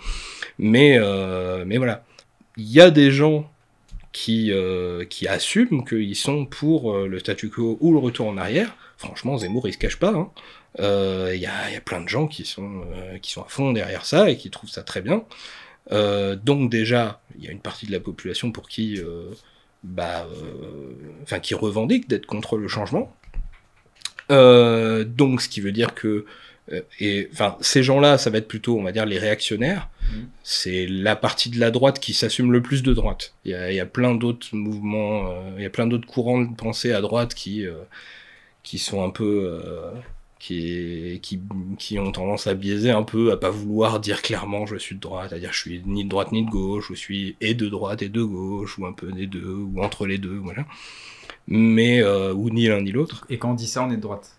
Mais 0.58 0.98
mais 1.66 1.76
voilà, 1.78 2.04
il 2.56 2.70
y 2.70 2.80
a 2.80 2.90
des 2.90 3.10
gens 3.10 3.50
qui, 4.14 4.52
euh, 4.52 5.04
qui 5.04 5.26
assument 5.26 5.84
qu'ils 5.84 6.14
sont 6.16 6.46
pour 6.46 6.94
euh, 6.94 7.08
le 7.08 7.18
statu 7.18 7.50
quo 7.50 7.76
ou 7.80 7.92
le 7.92 7.98
retour 7.98 8.28
en 8.28 8.38
arrière. 8.38 8.76
Franchement, 8.96 9.36
Zemmour, 9.36 9.66
il 9.66 9.72
se 9.74 9.78
cache 9.78 9.98
pas. 9.98 10.14
hein. 10.14 10.30
Euh, 10.78 11.32
Il 11.34 11.40
y, 11.40 11.46
a, 11.46 11.70
y 11.70 11.76
a 11.76 11.80
plein 11.80 12.00
de 12.00 12.08
gens 12.08 12.28
qui 12.28 12.44
sont, 12.44 12.84
qui 13.20 13.32
sont 13.32 13.42
à 13.42 13.48
fond 13.48 13.72
derrière 13.72 14.06
ça 14.06 14.30
et 14.30 14.36
qui 14.36 14.50
trouvent 14.50 14.70
ça 14.70 14.82
très 14.84 15.02
bien. 15.02 15.24
Donc 15.90 16.70
déjà, 16.70 17.20
il 17.36 17.44
y 17.44 17.48
a 17.48 17.50
une 17.50 17.60
partie 17.60 17.86
de 17.86 17.92
la 17.92 18.00
population 18.00 18.52
pour 18.52 18.68
qui, 18.68 19.00
bah, 19.82 20.26
enfin, 21.22 21.40
qui 21.40 21.54
revendique 21.54 22.08
d'être 22.08 22.26
contre 22.26 22.56
le 22.56 22.68
changement. 22.68 23.14
Donc, 24.30 25.42
ce 25.42 25.48
qui 25.48 25.60
veut 25.60 25.72
dire 25.72 25.94
que, 25.94 26.24
et 26.98 27.28
enfin, 27.32 27.56
ces 27.60 27.82
gens-là, 27.82 28.16
ça 28.16 28.30
va 28.30 28.38
être 28.38 28.48
plutôt, 28.48 28.78
on 28.78 28.82
va 28.82 28.92
dire, 28.92 29.04
les 29.04 29.18
réactionnaires. 29.18 29.90
C'est 30.42 30.86
la 30.86 31.16
partie 31.16 31.50
de 31.50 31.58
la 31.58 31.70
droite 31.70 32.00
qui 32.00 32.14
s'assume 32.14 32.52
le 32.52 32.62
plus 32.62 32.82
de 32.82 32.92
droite. 32.92 33.34
Il 33.44 33.50
y 33.50 33.54
a, 33.54 33.70
il 33.70 33.76
y 33.76 33.80
a 33.80 33.86
plein 33.86 34.14
d'autres 34.14 34.54
mouvements, 34.54 35.30
euh, 35.30 35.50
il 35.56 35.62
y 35.62 35.66
a 35.66 35.70
plein 35.70 35.86
d'autres 35.86 36.06
courants 36.06 36.40
de 36.40 36.54
pensée 36.54 36.92
à 36.92 37.00
droite 37.00 37.34
qui, 37.34 37.66
euh, 37.66 37.74
qui 38.62 38.78
sont 38.78 39.02
un 39.04 39.10
peu, 39.10 39.60
euh, 39.62 39.90
qui, 40.38 41.20
qui, 41.22 41.40
qui 41.78 41.98
ont 41.98 42.12
tendance 42.12 42.46
à 42.46 42.54
biaiser 42.54 42.90
un 42.90 43.02
peu, 43.02 43.32
à 43.32 43.36
pas 43.36 43.50
vouloir 43.50 43.98
dire 44.00 44.20
clairement 44.22 44.66
je 44.66 44.76
suis 44.76 44.94
de 44.94 45.00
droite, 45.00 45.32
à 45.32 45.38
dire 45.38 45.52
je 45.52 45.58
suis 45.58 45.82
ni 45.86 46.04
de 46.04 46.08
droite 46.08 46.32
ni 46.32 46.44
de 46.44 46.50
gauche, 46.50 46.88
je 46.90 46.94
suis 46.94 47.36
et 47.40 47.54
de 47.54 47.68
droite 47.68 48.02
et 48.02 48.08
de 48.08 48.22
gauche, 48.22 48.78
ou 48.78 48.86
un 48.86 48.92
peu 48.92 49.10
des 49.12 49.26
deux, 49.26 49.54
ou 49.54 49.82
entre 49.82 50.06
les 50.06 50.18
deux, 50.18 50.36
voilà. 50.36 50.66
Mais, 51.46 52.02
euh, 52.02 52.32
ou 52.34 52.50
ni 52.50 52.66
l'un 52.66 52.80
ni 52.82 52.92
l'autre. 52.92 53.26
Et 53.30 53.38
quand 53.38 53.52
on 53.52 53.54
dit 53.54 53.66
ça, 53.66 53.84
on 53.84 53.90
est 53.90 53.96
de 53.96 54.02
droite. 54.02 54.36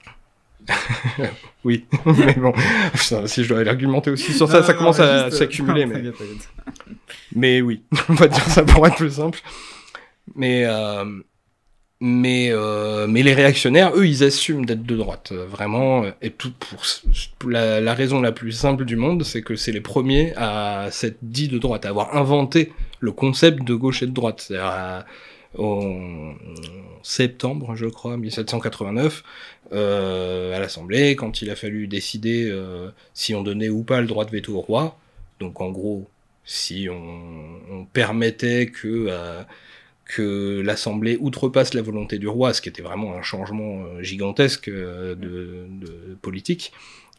Oui, 1.63 1.85
mais 2.05 2.33
bon, 2.35 2.53
putain, 2.93 3.25
si 3.25 3.43
je 3.43 3.49
dois 3.49 3.67
argumenter 3.67 4.11
aussi 4.11 4.33
sur 4.33 4.47
ça, 4.49 4.61
ça 4.61 4.73
commence 4.75 4.99
à 4.99 5.31
s'accumuler. 5.31 5.85
Mais... 5.87 6.03
Mais 7.35 7.61
oui, 7.61 7.81
on 8.09 8.13
va 8.13 8.27
dire 8.27 8.43
ça 8.47 8.63
pour 8.63 8.85
être 8.85 8.95
plus 8.97 9.11
simple. 9.15 9.39
Mais, 10.35 10.63
euh, 10.65 11.05
mais, 11.99 12.49
euh, 12.51 13.07
mais 13.07 13.23
les 13.23 13.33
réactionnaires, 13.33 13.93
eux, 13.95 14.05
ils 14.07 14.23
assument 14.23 14.65
d'être 14.65 14.83
de 14.83 14.95
droite. 14.95 15.29
euh, 15.31 15.45
Vraiment, 15.47 16.03
euh, 16.03 16.11
et 16.21 16.29
tout 16.29 16.51
pour, 16.51 17.49
la, 17.49 17.81
la 17.81 17.93
raison 17.95 18.21
la 18.21 18.31
plus 18.31 18.51
simple 18.51 18.85
du 18.85 18.95
monde, 18.95 19.23
c'est 19.23 19.41
que 19.41 19.55
c'est 19.55 19.71
les 19.71 19.81
premiers 19.81 20.33
à 20.35 20.89
s'être 20.91 21.17
dit 21.23 21.47
de 21.47 21.57
droite, 21.57 21.85
à 21.85 21.89
avoir 21.89 22.15
inventé 22.15 22.73
le 22.99 23.11
concept 23.11 23.63
de 23.63 23.73
gauche 23.73 24.03
et 24.03 24.07
de 24.07 24.11
droite. 24.11 24.41
C'est-à-dire 24.47 24.65
à- 24.67 25.05
en 25.57 26.33
septembre, 27.03 27.75
je 27.75 27.85
crois, 27.85 28.17
1789, 28.17 29.23
euh, 29.71 30.55
à 30.55 30.59
l'Assemblée, 30.59 31.15
quand 31.15 31.41
il 31.41 31.49
a 31.49 31.55
fallu 31.55 31.87
décider 31.87 32.49
euh, 32.49 32.89
si 33.13 33.35
on 33.35 33.43
donnait 33.43 33.69
ou 33.69 33.83
pas 33.83 34.01
le 34.01 34.07
droit 34.07 34.25
de 34.25 34.31
veto 34.31 34.55
au 34.55 34.61
roi. 34.61 34.97
Donc 35.39 35.61
en 35.61 35.69
gros, 35.69 36.07
si 36.45 36.87
on, 36.89 37.85
permettait 37.93 38.67
que, 38.67 39.07
euh, 39.09 39.41
que 40.05 40.61
l'Assemblée 40.61 41.17
outrepasse 41.19 41.73
la 41.73 41.81
volonté 41.81 42.17
du 42.17 42.27
roi, 42.27 42.53
ce 42.53 42.61
qui 42.61 42.69
était 42.69 42.81
vraiment 42.81 43.15
un 43.15 43.21
changement 43.21 44.01
gigantesque 44.01 44.69
de 44.69 45.67
politique, 46.21 46.71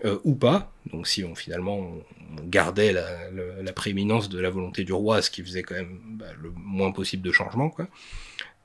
euh, 0.04 0.18
ou 0.24 0.34
pas, 0.34 0.70
donc 0.92 1.08
si 1.08 1.24
on 1.24 1.34
finalement 1.34 1.78
on, 1.78 2.02
gardait 2.44 2.92
la, 2.92 3.72
prééminence 3.72 4.28
de 4.28 4.38
la 4.38 4.50
volonté 4.50 4.84
du 4.84 4.92
roi, 4.92 5.22
ce 5.22 5.30
qui 5.30 5.42
faisait 5.42 5.62
quand 5.62 5.74
même 5.74 5.98
bah, 6.18 6.26
le 6.38 6.52
moins 6.54 6.92
possible 6.92 7.22
de 7.22 7.32
changement, 7.32 7.70
quoi. 7.70 7.88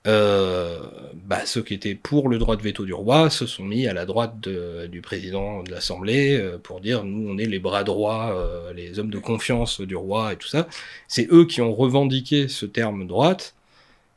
Euh, 0.08 0.80
bah, 1.14 1.46
ceux 1.46 1.62
qui 1.62 1.76
étaient 1.76 1.96
pour 1.96 2.28
le 2.28 2.38
droit 2.38 2.58
de 2.58 2.62
veto 2.64 2.86
du 2.86 2.94
roi 2.94 3.30
se 3.30 3.46
sont 3.46 3.64
mis 3.64 3.88
à 3.88 3.94
la 3.94 4.06
droite 4.06 4.40
du 4.42 5.00
président 5.02 5.62
de 5.64 5.72
l'Assemblée 5.72 6.38
euh, 6.38 6.58
pour 6.58 6.82
dire 6.82 7.04
nous 7.04 7.30
on 7.30 7.38
est 7.38 7.46
les 7.46 7.60
bras 7.60 7.84
droits, 7.84 8.36
les 8.76 9.00
hommes 9.00 9.12
de 9.12 9.20
confiance 9.20 9.80
du 9.80 9.96
roi 9.96 10.34
et 10.34 10.36
tout 10.36 10.48
ça. 10.48 10.68
C'est 11.08 11.32
eux 11.32 11.46
qui 11.46 11.62
ont 11.62 11.74
revendiqué 11.74 12.50
ce 12.50 12.66
terme 12.66 13.08
droite, 13.08 13.54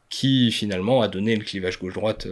qui 0.08 0.50
finalement 0.50 1.00
a 1.02 1.08
donné 1.08 1.36
le 1.36 1.44
clivage 1.44 1.78
gauche-droite 1.78 2.26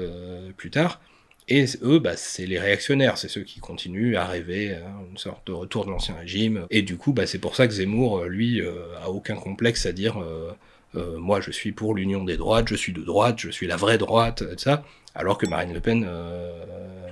plus 0.57 0.71
tard. 0.71 1.01
Et 1.49 1.65
eux, 1.83 1.99
bah, 1.99 2.17
c'est 2.17 2.47
les 2.47 2.59
réactionnaires, 2.59 3.19
c'est 3.19 3.29
ceux 3.29 3.43
qui 3.43 3.61
continuent 3.61 4.17
à 4.17 4.27
rêver 4.27 4.75
à 4.75 4.81
une 5.11 5.19
sorte 5.19 5.47
de 5.47 5.53
retour 5.53 5.85
de 5.85 5.91
l'ancien 5.91 6.15
régime. 6.15 6.67
Et 6.71 6.83
du 6.83 6.97
coup, 6.97 7.13
bah, 7.13 7.27
c'est 7.27 7.39
pour 7.39 7.57
ça 7.57 7.67
que 7.67 7.75
Zemmour, 7.75 8.19
euh, 8.19 8.29
lui, 8.29 8.61
euh, 8.61 8.97
a 9.03 9.11
aucun 9.11 9.35
complexe 9.35 9.87
à 9.87 9.93
dire 9.93 10.21
euh, 10.23 10.53
euh, 10.95 11.19
moi 11.19 11.41
je 11.41 11.51
suis 11.51 11.73
pour 11.73 11.95
l'union 11.95 12.25
des 12.25 12.37
droites, 12.37 12.69
je 12.69 12.75
suis 12.75 12.93
de 12.93 13.03
droite, 13.03 13.41
je 13.41 13.51
suis 13.51 13.67
la 13.67 13.77
vraie 13.77 13.99
droite, 13.99 14.43
et 14.43 14.57
tout 14.57 14.63
ça. 14.63 14.85
Alors 15.15 15.39
que 15.39 15.47
Marine 15.47 15.75
Le 15.75 15.81
Pen 15.81 16.07
euh, 16.09 16.65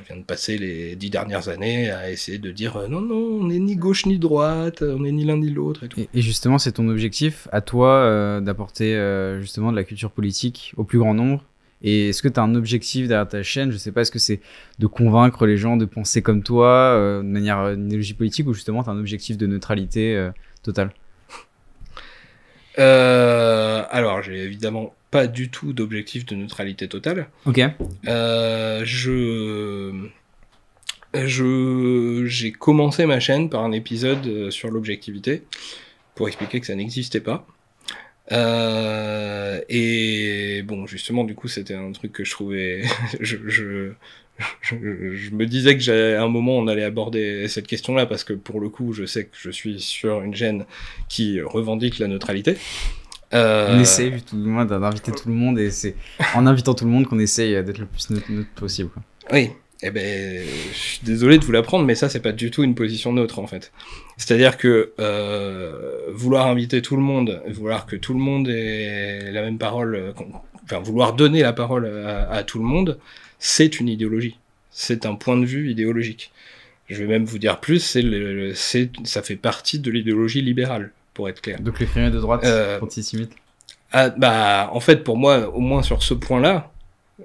vient 0.07 0.17
de 0.17 0.23
passer 0.23 0.59
les 0.59 0.97
dix 0.97 1.11
dernières 1.11 1.49
années 1.49 1.91
à 1.91 2.11
essayer 2.11 2.39
de 2.39 2.51
dire 2.51 2.77
euh, 2.77 2.89
non, 2.89 3.01
non, 3.01 3.41
on 3.41 3.45
n'est 3.45 3.59
ni 3.59 3.77
gauche 3.77 4.07
ni 4.07 4.19
droite, 4.19 4.83
on 4.83 5.01
n'est 5.01 5.13
ni 5.13 5.25
l'un 5.25 5.37
ni 5.37 5.51
l'autre 5.51 5.85
et. 5.85 6.09
Et, 6.15 6.23
justement, 6.23 6.59
c'est 6.59 6.73
ton 6.73 6.89
objectif 6.89 7.49
à 7.53 7.61
toi 7.61 7.91
euh, 7.91 8.41
d'apporter 8.41 8.97
euh, 8.97 9.41
justement 9.41 9.71
de 9.71 9.77
la 9.77 9.85
culture 9.85 10.11
politique 10.11 10.73
au 10.77 10.85
plus 10.85 10.99
grand 10.99 11.15
nombre. 11.15 11.45
Et 11.83 12.11
est-ce 12.11 12.23
que 12.23 12.29
tu 12.29 12.39
as 12.39 12.43
un 12.43 12.55
objectif 12.55 13.09
derrière 13.09 13.29
ta 13.29 13.43
chaîne? 13.43 13.71
Je 13.71 13.79
sais 13.79 13.93
pas, 13.93 14.03
est-ce 14.03 14.11
que 14.11 14.19
c'est 14.19 14.41
de 14.79 14.87
convaincre 14.87 15.47
les 15.47 15.57
gens 15.57 15.77
de 15.77 15.87
penser 15.87 16.21
comme 16.23 16.43
toi 16.43 16.69
euh, 16.69 17.19
de 17.23 17.29
manière 17.29 17.61
euh, 17.61 17.75
une 17.75 18.15
politique 18.15 18.47
ou 18.47 18.53
justement 18.53 18.83
tu 18.83 18.91
as 18.91 18.93
un 18.93 18.99
objectif 18.99 19.39
de 19.39 19.47
neutralité 19.47 20.15
euh, 20.15 20.31
totale? 20.63 20.93
Euh, 22.79 23.83
alors, 23.91 24.23
j'ai 24.23 24.43
évidemment 24.43 24.95
pas 25.11 25.27
du 25.27 25.51
tout 25.51 25.73
d'objectif 25.73 26.25
de 26.27 26.37
neutralité 26.37 26.87
totale. 26.87 27.29
Ok. 27.47 27.61
Euh, 28.07 28.83
je 28.85 30.09
je 31.13 32.23
j'ai 32.27 32.53
commencé 32.53 33.07
ma 33.07 33.19
chaîne 33.19 33.51
par 33.51 33.65
un 33.65 33.73
épisode 33.73 34.51
sur 34.51 34.71
l'objectivité 34.71 35.43
pour 36.15 36.29
expliquer 36.29 36.61
que 36.61 36.67
ça 36.67 36.77
n'existait 36.77 37.21
pas. 37.21 37.47
Euh, 38.33 39.61
et 39.69 40.63
bon, 40.63 40.87
justement, 40.87 41.25
du 41.25 41.35
coup, 41.35 41.49
c'était 41.49 41.75
un 41.75 41.93
truc 41.93 42.13
que 42.13 42.25
je 42.25 42.31
trouvais. 42.31 42.83
je, 43.21 43.37
je, 43.47 43.93
je, 44.61 45.15
je 45.15 45.31
me 45.35 45.47
disais 45.47 45.77
que 45.77 46.17
à 46.17 46.23
un 46.23 46.29
moment 46.29 46.57
on 46.57 46.67
allait 46.67 46.85
aborder 46.85 47.47
cette 47.49 47.67
question-là 47.67 48.07
parce 48.07 48.25
que 48.25 48.33
pour 48.33 48.61
le 48.61 48.69
coup, 48.69 48.93
je 48.93 49.05
sais 49.05 49.25
que 49.25 49.37
je 49.39 49.51
suis 49.51 49.81
sur 49.81 50.23
une 50.23 50.35
chaîne 50.35 50.65
qui 51.09 51.41
revendique 51.41 51.99
la 51.99 52.09
neutralité. 52.09 52.57
Euh, 53.33 53.77
On 53.77 53.81
essaye 53.81 54.21
tout 54.23 54.41
du 54.41 54.49
moins 54.49 54.65
d'inviter 54.65 55.13
tout 55.13 55.29
le 55.29 55.35
monde 55.35 55.59
et 55.59 55.71
c'est 55.71 55.95
en 56.35 56.47
invitant 56.47 56.75
tout 56.75 56.85
le 56.85 56.91
monde 56.91 57.07
qu'on 57.07 57.19
essaye 57.19 57.53
d'être 57.63 57.79
le 57.79 57.87
plus 57.87 58.11
neutre, 58.11 58.31
neutre 58.31 58.51
possible. 58.57 58.91
Quoi. 58.91 59.03
Oui. 59.33 59.51
Eh 59.83 59.91
ben, 59.91 60.45
je 60.73 60.77
suis 60.79 61.01
désolé 61.03 61.39
de 61.39 61.45
vous 61.45 61.53
l'apprendre, 61.53 61.87
mais 61.87 61.95
ça, 61.95 62.09
c'est 62.11 62.21
pas 62.21 62.33
du 62.33 62.51
tout 62.51 62.63
une 62.63 62.75
position 62.75 63.13
neutre, 63.13 63.39
en 63.39 63.47
fait. 63.47 63.73
C'est-à-dire 64.19 64.59
que 64.59 64.93
euh, 64.99 66.01
vouloir 66.13 66.47
inviter 66.49 66.83
tout 66.83 66.97
le 66.97 67.03
monde, 67.03 67.43
vouloir 67.49 67.87
que 67.87 67.97
tout 67.97 68.13
le 68.13 68.21
monde 68.21 68.49
ait 68.49 69.33
la 69.33 69.41
même 69.41 69.57
parole, 69.57 69.95
euh, 69.95 70.13
enfin, 70.65 70.81
vouloir 70.81 71.15
donner 71.15 71.41
la 71.41 71.55
parole 71.55 71.87
à, 71.87 72.31
à 72.31 72.43
tout 72.43 72.59
le 72.59 72.65
monde, 72.65 72.99
c'est 73.39 73.81
une 73.81 73.89
idéologie. 73.89 74.37
C'est 74.71 75.07
un 75.07 75.15
point 75.15 75.39
de 75.39 75.47
vue 75.47 75.71
idéologique. 75.71 76.31
Je 76.89 77.03
vais 77.03 77.09
même 77.09 77.25
vous 77.25 77.39
dire 77.39 77.59
plus, 77.61 77.79
c'est 77.79 78.03
le, 78.03 78.53
c'est, 78.55 78.91
ça 79.05 79.23
fait 79.23 79.37
partie 79.37 79.79
de 79.79 79.91
l'idéologie 79.91 80.43
libérale, 80.43 80.93
pour 81.15 81.29
être 81.29 81.41
clair. 81.41 81.61
Donc 81.61 81.81
les 81.81 81.87
de 81.87 82.19
droite 82.19 82.43
Euh, 82.45 82.81
antisémites. 82.81 83.33
Ah, 83.93 84.11
bah, 84.11 84.71
en 84.73 84.81
fait, 84.81 85.03
pour 85.05 85.17
moi, 85.17 85.49
au 85.55 85.61
moins 85.61 85.83
sur 85.83 86.03
ce 86.03 86.15
point-là, 86.15 86.70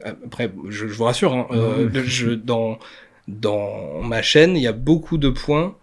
après, 0.04 0.52
je, 0.70 0.88
je 0.88 0.94
vous 0.94 1.04
rassure, 1.06 1.34
hein, 1.34 1.48
euh, 1.52 1.90
je, 2.06 2.32
dans, 2.32 2.80
dans 3.28 4.02
ma 4.02 4.22
chaîne, 4.22 4.56
il 4.56 4.62
y 4.64 4.68
a 4.68 4.72
beaucoup 4.74 5.18
de 5.18 5.30
points 5.30 5.75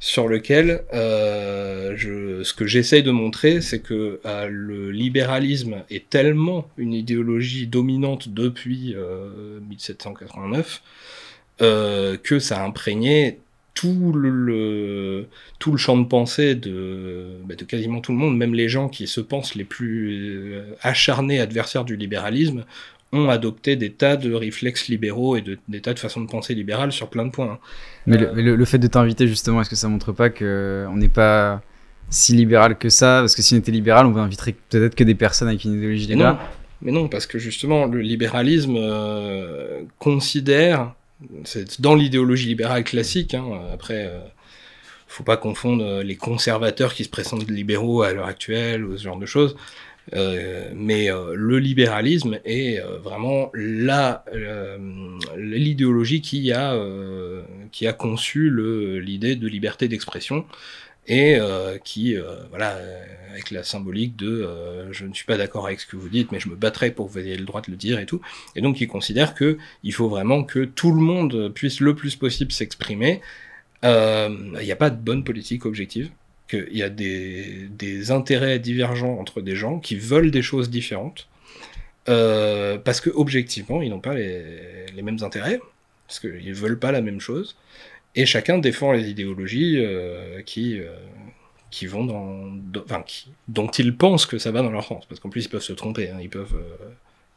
sur 0.00 0.28
lesquels 0.28 0.82
euh, 0.92 1.94
je, 1.96 2.42
ce 2.42 2.52
que 2.52 2.66
j'essaye 2.66 3.02
de 3.02 3.10
montrer, 3.10 3.60
c'est 3.62 3.80
que 3.80 4.20
euh, 4.26 4.48
le 4.50 4.90
libéralisme 4.90 5.82
est 5.90 6.10
tellement 6.10 6.68
une 6.76 6.92
idéologie 6.92 7.66
dominante 7.66 8.28
depuis 8.28 8.94
euh, 8.96 9.60
1789 9.68 10.82
euh, 11.62 12.16
que 12.22 12.38
ça 12.38 12.60
a 12.62 12.66
imprégné 12.66 13.38
tout 13.74 14.12
le, 14.12 14.28
le- 14.30 15.26
tout 15.58 15.72
le 15.72 15.78
champ 15.78 15.96
de 15.96 16.06
pensée 16.06 16.54
de, 16.54 17.38
bah, 17.44 17.54
de 17.56 17.64
quasiment 17.64 18.00
tout 18.00 18.12
le 18.12 18.18
monde, 18.18 18.36
même 18.36 18.54
les 18.54 18.68
gens 18.68 18.88
qui 18.88 19.06
se 19.06 19.20
pensent 19.20 19.54
les 19.56 19.64
plus 19.64 20.54
acharnés 20.82 21.40
adversaires 21.40 21.84
du 21.84 21.96
libéralisme, 21.96 22.64
ont 23.14 23.28
adopté 23.28 23.76
des 23.76 23.90
tas 23.90 24.16
de 24.16 24.32
réflexes 24.32 24.88
libéraux 24.88 25.36
et 25.36 25.40
de, 25.40 25.58
des 25.68 25.80
tas 25.80 25.94
de 25.94 25.98
façons 25.98 26.20
de 26.20 26.28
penser 26.28 26.54
libérales 26.54 26.92
sur 26.92 27.08
plein 27.08 27.24
de 27.24 27.30
points. 27.30 27.52
hein. 27.52 27.58
Mais, 28.06 28.20
euh, 28.20 28.32
le, 28.34 28.56
le 28.56 28.64
fait 28.64 28.78
de 28.78 28.86
t'inviter 28.86 29.26
justement, 29.26 29.60
est-ce 29.60 29.70
que 29.70 29.76
ça 29.76 29.88
montre 29.88 30.12
pas 30.12 30.30
que 30.30 30.86
on 30.90 30.96
n'est 30.96 31.08
pas 31.08 31.62
si 32.10 32.34
libéral 32.34 32.76
que 32.76 32.88
ça? 32.88 33.20
Parce 33.20 33.34
que 33.34 33.42
si 33.42 33.54
on 33.54 33.58
était 33.58 33.72
libéral, 33.72 34.06
on 34.06 34.16
inviterait 34.16 34.54
peut-être 34.68 34.94
que 34.94 35.04
des 35.04 35.14
personnes 35.14 35.48
avec 35.48 35.64
une 35.64 35.74
idéologie 35.74 36.06
libérale? 36.06 36.38
mais 36.82 36.92
non, 36.92 37.08
parce 37.08 37.26
que 37.26 37.38
justement, 37.38 37.86
le 37.86 38.00
libéralisme 38.00 38.76
euh, 38.76 39.82
considère, 39.98 40.94
c'est 41.44 41.80
dans 41.80 41.94
l'idéologie 41.94 42.48
libérale 42.48 42.84
classique, 42.84 43.32
hein, 43.32 43.44
après, 43.72 44.06
euh, 44.06 44.20
faut 45.06 45.24
pas 45.24 45.36
confondre 45.36 45.84
euh, 45.84 46.02
les 46.02 46.16
conservateurs 46.16 46.92
qui 46.92 47.04
se 47.04 47.08
présentent 47.08 47.48
libéraux 47.48 48.02
à 48.02 48.12
l'heure 48.12 48.26
actuelle 48.26 48.84
ou 48.84 48.96
ce 48.96 49.04
genre 49.04 49.18
de 49.18 49.26
choses. 49.26 49.56
Euh, 50.12 50.70
mais 50.74 51.10
euh, 51.10 51.34
le 51.34 51.58
libéralisme 51.58 52.38
est 52.44 52.78
euh, 52.78 52.98
vraiment 52.98 53.50
la 53.54 54.24
l'idéologie 55.36 56.20
qui 56.20 56.52
a 56.52 56.76
qui 57.72 57.86
a 57.86 57.92
conçu 57.92 58.50
l'idée 59.00 59.36
de 59.36 59.48
liberté 59.48 59.88
d'expression 59.88 60.44
et 61.06 61.38
qui 61.84 62.16
voilà 62.50 62.78
avec 63.30 63.50
la 63.50 63.62
symbolique 63.62 64.16
de 64.16 64.48
je 64.90 65.04
ne 65.06 65.12
suis 65.12 65.24
pas 65.24 65.36
d'accord 65.36 65.66
avec 65.66 65.80
ce 65.80 65.86
que 65.86 65.96
vous 65.96 66.08
dites 66.08 66.32
mais 66.32 66.40
je 66.40 66.48
me 66.48 66.56
battrai 66.56 66.90
pour 66.90 67.06
que 67.06 67.12
vous 67.12 67.18
ayez 67.18 67.36
le 67.36 67.44
droit 67.44 67.60
de 67.60 67.70
le 67.70 67.76
dire 67.76 67.98
et 67.98 68.06
tout. 68.06 68.20
Et 68.56 68.60
donc 68.60 68.80
il 68.80 68.88
considère 68.88 69.34
que 69.34 69.58
il 69.82 69.92
faut 69.92 70.08
vraiment 70.08 70.44
que 70.44 70.64
tout 70.64 70.92
le 70.92 71.00
monde 71.00 71.52
puisse 71.54 71.80
le 71.80 71.94
plus 71.94 72.16
possible 72.16 72.52
s'exprimer. 72.52 73.20
Il 73.82 74.60
n'y 74.62 74.72
a 74.72 74.76
pas 74.76 74.90
de 74.90 74.96
bonne 74.96 75.24
politique 75.24 75.66
objective 75.66 76.10
qu'il 76.48 76.76
y 76.76 76.82
a 76.82 76.90
des, 76.90 77.68
des 77.70 78.10
intérêts 78.10 78.58
divergents 78.58 79.18
entre 79.18 79.40
des 79.40 79.56
gens 79.56 79.78
qui 79.78 79.96
veulent 79.96 80.30
des 80.30 80.42
choses 80.42 80.70
différentes 80.70 81.28
euh, 82.08 82.76
parce 82.78 83.00
que 83.00 83.10
objectivement 83.10 83.80
ils 83.80 83.90
n'ont 83.90 84.00
pas 84.00 84.14
les, 84.14 84.86
les 84.94 85.02
mêmes 85.02 85.18
intérêts 85.22 85.58
parce 86.06 86.20
qu'ils 86.20 86.54
veulent 86.54 86.78
pas 86.78 86.92
la 86.92 87.00
même 87.00 87.20
chose 87.20 87.56
et 88.14 88.26
chacun 88.26 88.58
défend 88.58 88.92
les 88.92 89.08
idéologies 89.08 89.76
euh, 89.78 90.42
qui 90.42 90.78
euh, 90.78 90.94
qui 91.70 91.86
vont 91.86 92.04
dans, 92.04 92.52
enfin 92.84 93.02
qui, 93.02 93.32
dont 93.48 93.68
ils 93.68 93.96
pensent 93.96 94.26
que 94.26 94.38
ça 94.38 94.52
va 94.52 94.62
dans 94.62 94.70
leur 94.70 94.84
sens. 94.84 95.06
Parce 95.06 95.18
qu'en 95.18 95.28
plus 95.28 95.46
ils 95.46 95.48
peuvent 95.48 95.62
se 95.62 95.72
tromper 95.72 96.10
hein, 96.10 96.18
ils 96.20 96.30
peuvent 96.30 96.56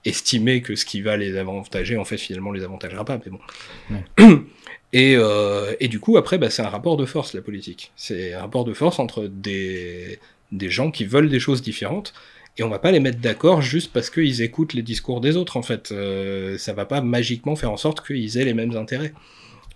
estimer 0.06 0.62
que 0.62 0.76
ce 0.76 0.86
qui 0.86 1.02
va 1.02 1.18
les 1.18 1.38
avantager 1.38 1.98
en 1.98 2.06
fait 2.06 2.18
finalement 2.18 2.52
les 2.52 2.64
avantagera 2.64 3.04
pas 3.04 3.20
mais 3.26 3.32
bon 3.32 4.44
et, 4.94 5.16
euh, 5.18 5.74
et 5.80 5.88
du 5.88 6.00
coup 6.00 6.18
après 6.18 6.38
bah, 6.38 6.50
c'est 6.50 6.62
un 6.62 6.70
rapport 6.70 6.98
de 6.98 7.06
force 7.06 7.34
la 7.34 7.42
politique. 7.42 7.92
C'est 7.96 8.34
un 8.34 8.42
rapport 8.42 8.66
de 8.66 8.74
force 8.74 9.00
entre 9.00 9.28
des 9.28 10.20
gens 10.52 10.92
qui 10.92 11.06
veulent 11.06 11.30
des 11.30 11.40
choses 11.40 11.62
différentes 11.62 12.14
et 12.58 12.64
on 12.64 12.70
va 12.70 12.80
pas 12.80 12.92
les 12.92 13.00
mettre 13.00 13.20
d'accord 13.20 13.62
juste 13.62 13.94
parce 13.94 14.10
qu'ils 14.10 14.42
écoutent 14.42 14.74
les 14.74 14.82
discours 14.82 15.22
des 15.22 15.38
autres 15.38 15.58
en 15.58 15.62
fait. 15.62 15.92
Euh, 15.92 16.58
ça 16.58 16.74
va 16.74 16.86
pas 16.86 17.02
magiquement 17.02 17.56
faire 17.56 17.72
en 17.72 17.78
sorte 17.78 18.06
qu'ils 18.06 18.38
aient 18.38 18.46
les 18.46 18.56
mêmes 18.56 18.76
intérêts. 18.76 19.14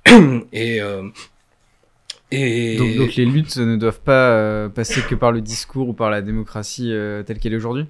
Et 0.51 0.81
euh, 0.81 1.03
Donc, 2.97 3.15
les 3.15 3.25
luttes 3.25 3.57
ne 3.57 3.75
doivent 3.75 3.99
pas 3.99 4.31
euh, 4.31 4.69
passer 4.69 5.01
que 5.01 5.15
par 5.15 5.31
le 5.31 5.41
discours 5.41 5.89
ou 5.89 5.93
par 5.93 6.09
la 6.09 6.21
démocratie 6.21 6.93
telle 7.25 7.39
qu'elle 7.39 7.53
est 7.53 7.57
aujourd'hui? 7.57 7.85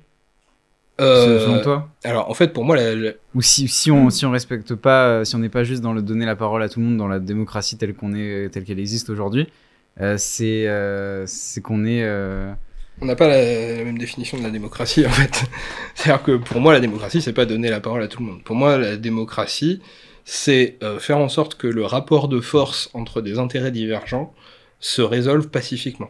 Euh, 0.99 1.39
Selon 1.39 1.61
toi 1.61 1.89
alors 2.03 2.29
en 2.29 2.33
fait 2.33 2.53
pour 2.53 2.63
moi 2.63 2.75
la- 2.75 2.95
la- 2.95 3.11
Ou 3.33 3.41
si, 3.41 3.67
si 3.67 3.89
on 3.91 4.09
si 4.09 4.25
on 4.25 4.31
respecte 4.31 4.75
pas, 4.75 5.07
euh, 5.07 5.23
si 5.23 5.35
on 5.35 5.39
n'est 5.39 5.49
pas 5.49 5.63
juste 5.63 5.81
dans 5.81 5.93
le 5.93 6.01
donner 6.01 6.25
la 6.25 6.35
parole 6.35 6.61
à 6.61 6.69
tout 6.69 6.79
le 6.79 6.85
monde 6.85 6.97
dans 6.97 7.07
la 7.07 7.19
démocratie 7.19 7.77
telle 7.77 7.93
qu'on 7.95 8.13
est, 8.13 8.49
telle 8.51 8.63
qu'elle 8.65 8.79
existe 8.79 9.09
aujourd'hui, 9.09 9.47
euh, 9.99 10.15
c'est 10.17 10.67
euh, 10.67 11.25
c'est 11.27 11.61
qu'on 11.61 11.85
est. 11.85 12.03
euh, 12.03 12.51
on 13.01 13.05
n'a 13.05 13.15
pas 13.15 13.27
la, 13.27 13.77
la 13.77 13.83
même 13.83 13.97
définition 13.97 14.37
de 14.37 14.43
la 14.43 14.51
démocratie 14.51 15.05
en 15.07 15.09
fait. 15.09 15.43
C'est-à-dire 15.95 16.23
que 16.23 16.35
pour 16.37 16.61
moi 16.61 16.73
la 16.73 16.79
démocratie 16.79 17.21
c'est 17.21 17.33
pas 17.33 17.45
donner 17.45 17.69
la 17.69 17.79
parole 17.79 18.03
à 18.03 18.07
tout 18.07 18.19
le 18.21 18.25
monde. 18.27 18.43
Pour 18.43 18.55
moi 18.55 18.77
la 18.77 18.97
démocratie 18.97 19.81
c'est 20.25 20.77
euh, 20.83 20.99
faire 20.99 21.17
en 21.17 21.29
sorte 21.29 21.55
que 21.55 21.67
le 21.67 21.83
rapport 21.85 22.27
de 22.27 22.39
force 22.41 22.89
entre 22.93 23.21
des 23.21 23.39
intérêts 23.39 23.71
divergents 23.71 24.33
se 24.79 25.01
résolve 25.01 25.47
pacifiquement. 25.49 26.09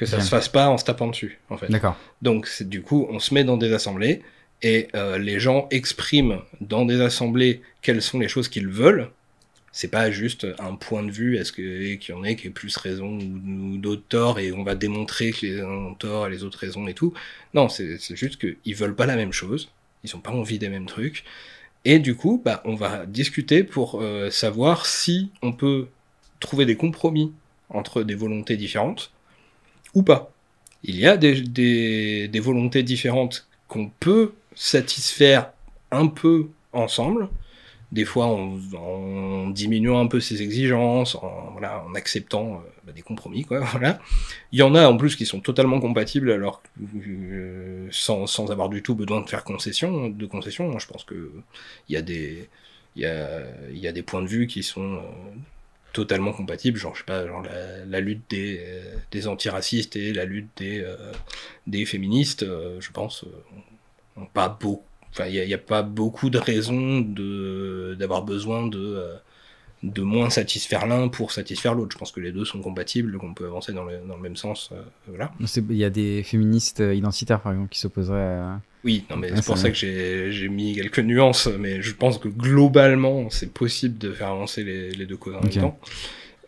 Que 0.00 0.06
ça 0.06 0.16
Bien. 0.16 0.24
se 0.24 0.30
fasse 0.30 0.48
pas 0.48 0.70
en 0.70 0.78
se 0.78 0.84
tapant 0.86 1.08
dessus 1.08 1.38
en 1.50 1.58
fait. 1.58 1.68
D'accord. 1.70 1.94
Donc 2.22 2.48
du 2.62 2.80
coup, 2.80 3.06
on 3.10 3.18
se 3.18 3.34
met 3.34 3.44
dans 3.44 3.58
des 3.58 3.74
assemblées 3.74 4.22
et 4.62 4.88
euh, 4.94 5.18
les 5.18 5.38
gens 5.38 5.68
expriment 5.70 6.40
dans 6.62 6.86
des 6.86 7.02
assemblées 7.02 7.60
quelles 7.82 8.00
sont 8.00 8.18
les 8.18 8.28
choses 8.28 8.48
qu'ils 8.48 8.68
veulent. 8.68 9.10
C'est 9.72 9.90
pas 9.90 10.10
juste 10.10 10.46
un 10.58 10.74
point 10.74 11.02
de 11.02 11.10
vue, 11.10 11.36
est-ce 11.36 11.52
qu'il 11.52 12.00
y 12.08 12.12
en 12.14 12.24
ait 12.24 12.34
qui 12.34 12.46
ait 12.46 12.50
plus 12.50 12.74
raison 12.78 13.18
ou, 13.18 13.74
ou 13.74 13.76
d'autres 13.76 14.02
torts 14.08 14.38
et 14.38 14.52
on 14.52 14.62
va 14.62 14.74
démontrer 14.74 15.32
que 15.32 15.44
les 15.44 15.60
uns 15.60 15.66
ont 15.68 15.94
tort 15.94 16.26
et 16.26 16.30
les 16.30 16.44
autres 16.44 16.58
raison 16.58 16.88
et 16.88 16.94
tout. 16.94 17.12
Non, 17.52 17.68
c'est 17.68 17.98
c'est 17.98 18.16
juste 18.16 18.38
qu'ils 18.40 18.74
veulent 18.74 18.96
pas 18.96 19.04
la 19.04 19.16
même 19.16 19.34
chose, 19.34 19.70
ils 20.02 20.16
ont 20.16 20.20
pas 20.20 20.30
envie 20.32 20.58
des 20.58 20.70
mêmes 20.70 20.86
trucs. 20.86 21.24
Et 21.84 21.98
du 21.98 22.14
coup, 22.14 22.40
bah, 22.42 22.62
on 22.64 22.74
va 22.74 23.04
discuter 23.04 23.64
pour 23.64 24.00
euh, 24.00 24.30
savoir 24.30 24.86
si 24.86 25.30
on 25.42 25.52
peut 25.52 25.88
trouver 26.40 26.64
des 26.64 26.76
compromis 26.76 27.32
entre 27.68 28.02
des 28.02 28.14
volontés 28.14 28.56
différentes 28.56 29.12
ou 29.94 30.02
pas. 30.02 30.32
Il 30.82 30.96
y 30.96 31.06
a 31.06 31.16
des, 31.16 32.40
volontés 32.40 32.82
différentes 32.82 33.46
qu'on 33.68 33.90
peut 34.00 34.32
satisfaire 34.54 35.50
un 35.90 36.06
peu 36.06 36.48
ensemble, 36.72 37.28
des 37.92 38.04
fois 38.04 38.26
en, 38.26 39.50
diminuant 39.50 40.00
un 40.00 40.06
peu 40.06 40.20
ses 40.20 40.42
exigences, 40.42 41.16
en, 41.16 41.56
acceptant 41.94 42.54
euh, 42.54 42.70
bah, 42.86 42.92
des 42.92 43.02
compromis. 43.02 43.44
Il 44.52 44.58
y 44.58 44.62
en 44.62 44.74
a 44.74 44.86
en 44.86 44.96
plus 44.96 45.16
qui 45.16 45.26
sont 45.26 45.40
totalement 45.40 45.80
compatibles, 45.80 46.30
alors 46.30 46.62
euh, 46.96 47.88
sans, 47.90 48.50
avoir 48.50 48.68
du 48.68 48.82
tout 48.82 48.94
besoin 48.94 49.20
de 49.20 49.28
faire 49.28 49.44
concession, 49.44 50.08
de 50.08 50.26
concession. 50.26 50.78
Je 50.78 50.86
pense 50.86 51.04
que 51.04 51.32
il 51.88 51.94
y 51.94 51.96
a 51.96 52.02
des, 52.02 52.48
y 52.96 53.06
a 53.06 53.92
des 53.92 54.02
points 54.02 54.22
de 54.22 54.28
vue 54.28 54.46
qui 54.46 54.62
sont 54.62 54.94
euh, 54.94 55.00
totalement 55.92 56.32
compatibles, 56.32 56.78
genre 56.78 56.94
je 56.94 57.00
sais 57.00 57.04
pas, 57.04 57.26
genre 57.26 57.42
la, 57.42 57.84
la 57.84 58.00
lutte 58.00 58.22
des, 58.30 58.60
euh, 58.62 58.94
des 59.10 59.26
antiracistes 59.26 59.96
et 59.96 60.12
la 60.12 60.24
lutte 60.24 60.48
des, 60.56 60.80
euh, 60.80 61.12
des 61.66 61.84
féministes, 61.84 62.42
euh, 62.42 62.80
je 62.80 62.90
pense, 62.90 63.24
pas 64.34 64.48
beaucoup, 64.48 64.84
enfin 65.10 65.26
il 65.26 65.44
n'y 65.44 65.54
a, 65.54 65.58
pas 65.58 65.82
beaucoup 65.82 66.30
de 66.30 66.38
raisons 66.38 67.00
de 67.00 67.96
d'avoir 67.98 68.22
besoin 68.22 68.66
de 68.66 69.02
de 69.82 70.02
moins 70.02 70.28
satisfaire 70.28 70.86
l'un 70.86 71.08
pour 71.08 71.32
satisfaire 71.32 71.74
l'autre. 71.74 71.92
Je 71.92 71.98
pense 71.98 72.12
que 72.12 72.20
les 72.20 72.32
deux 72.32 72.44
sont 72.44 72.60
compatibles, 72.60 73.16
qu'on 73.16 73.32
peut 73.32 73.46
avancer 73.46 73.72
dans 73.72 73.84
le, 73.84 73.98
dans 74.06 74.16
le 74.16 74.22
même 74.22 74.36
sens, 74.36 74.70
euh, 74.72 74.82
voilà. 75.08 75.32
Il 75.70 75.76
y 75.76 75.84
a 75.84 75.90
des 75.90 76.22
féministes 76.22 76.80
euh, 76.80 76.94
identitaires 76.94 77.40
par 77.40 77.52
exemple 77.52 77.70
qui 77.70 77.78
s'opposeraient 77.78 78.20
à. 78.38 78.60
Oui, 78.84 79.04
non, 79.10 79.16
mais 79.16 79.28
Ah, 79.32 79.36
c'est 79.36 79.44
pour 79.44 79.58
ça 79.58 79.70
que 79.70 79.76
j'ai 79.76 80.48
mis 80.48 80.74
quelques 80.74 81.00
nuances, 81.00 81.48
mais 81.58 81.82
je 81.82 81.94
pense 81.94 82.18
que 82.18 82.28
globalement, 82.28 83.28
c'est 83.30 83.52
possible 83.52 83.98
de 83.98 84.12
faire 84.12 84.28
avancer 84.28 84.64
les, 84.64 84.90
les 84.92 85.06
deux 85.06 85.16
causes 85.18 85.34
en 85.36 85.40
même 85.42 85.50
temps. 85.50 85.78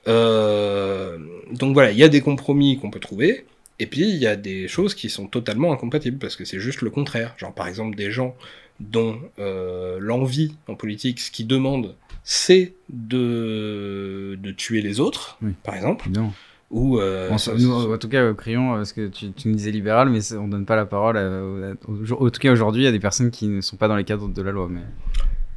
Euh, 0.09 1.19
donc 1.53 1.75
voilà, 1.75 1.93
il 1.93 1.99
y 1.99 2.03
a 2.03 2.09
des 2.09 2.21
compromis 2.21 2.79
qu'on 2.79 2.91
peut 2.91 3.01
trouver, 3.01 3.47
et 3.79 3.87
puis 3.87 4.09
il 4.09 4.17
y 4.17 4.27
a 4.27 4.37
des 4.37 4.69
choses 4.69 4.95
qui 4.95 5.11
sont 5.11 5.27
totalement 5.27 5.73
incompatibles, 5.73 6.19
parce 6.19 6.37
que 6.37 6.45
c'est 6.45 6.59
juste 6.61 6.83
le 6.83 6.91
contraire. 6.91 7.35
Genre 7.39 7.55
par 7.55 7.67
exemple 7.69 7.97
des 7.97 8.11
gens 8.11 8.35
dont 8.81 9.21
euh, 9.39 9.99
l'envie 10.01 10.55
en 10.69 10.75
politique, 10.75 11.21
ce 11.21 11.31
qu'ils 11.31 11.47
demandent, 11.47 11.95
c'est 12.25 12.75
de, 12.93 14.39
de 14.41 14.51
tuer 14.53 14.81
les 14.83 15.01
autres, 15.01 15.39
Oui. 15.43 15.53
par 15.63 15.75
exemple 15.75 16.05
Évidemment. 16.07 16.33
Ou, 16.71 16.99
euh, 16.99 17.29
nous, 17.59 17.93
en 17.93 17.99
tout 17.99 18.09
cas, 18.09 18.31
au 18.31 18.35
crayon, 18.35 18.73
parce 18.77 18.95
que 18.95 19.09
tu, 19.09 19.31
tu 19.33 19.49
nous 19.49 19.55
disais 19.57 19.71
libéral, 19.71 20.09
mais 20.09 20.33
on 20.33 20.49
donne 20.49 20.65
pas 20.65 20.75
la 20.77 20.87
parole. 20.87 21.19
à- 21.19 21.43
au- 21.87 22.27
en 22.27 22.31
tout 22.31 22.41
cas, 22.41 22.51
aujourd'hui, 22.51 22.81
il 22.83 22.85
y 22.87 22.89
a 22.89 22.93
des 22.93 22.99
personnes 22.99 23.31
qui 23.31 23.47
ne 23.47 23.61
sont 23.61 23.77
pas 23.77 23.89
dans 23.89 23.97
les 23.97 24.05
cadres 24.05 24.29
de 24.29 24.43
la 24.43 24.53
loi. 24.53 24.69
Mais... 24.71 24.81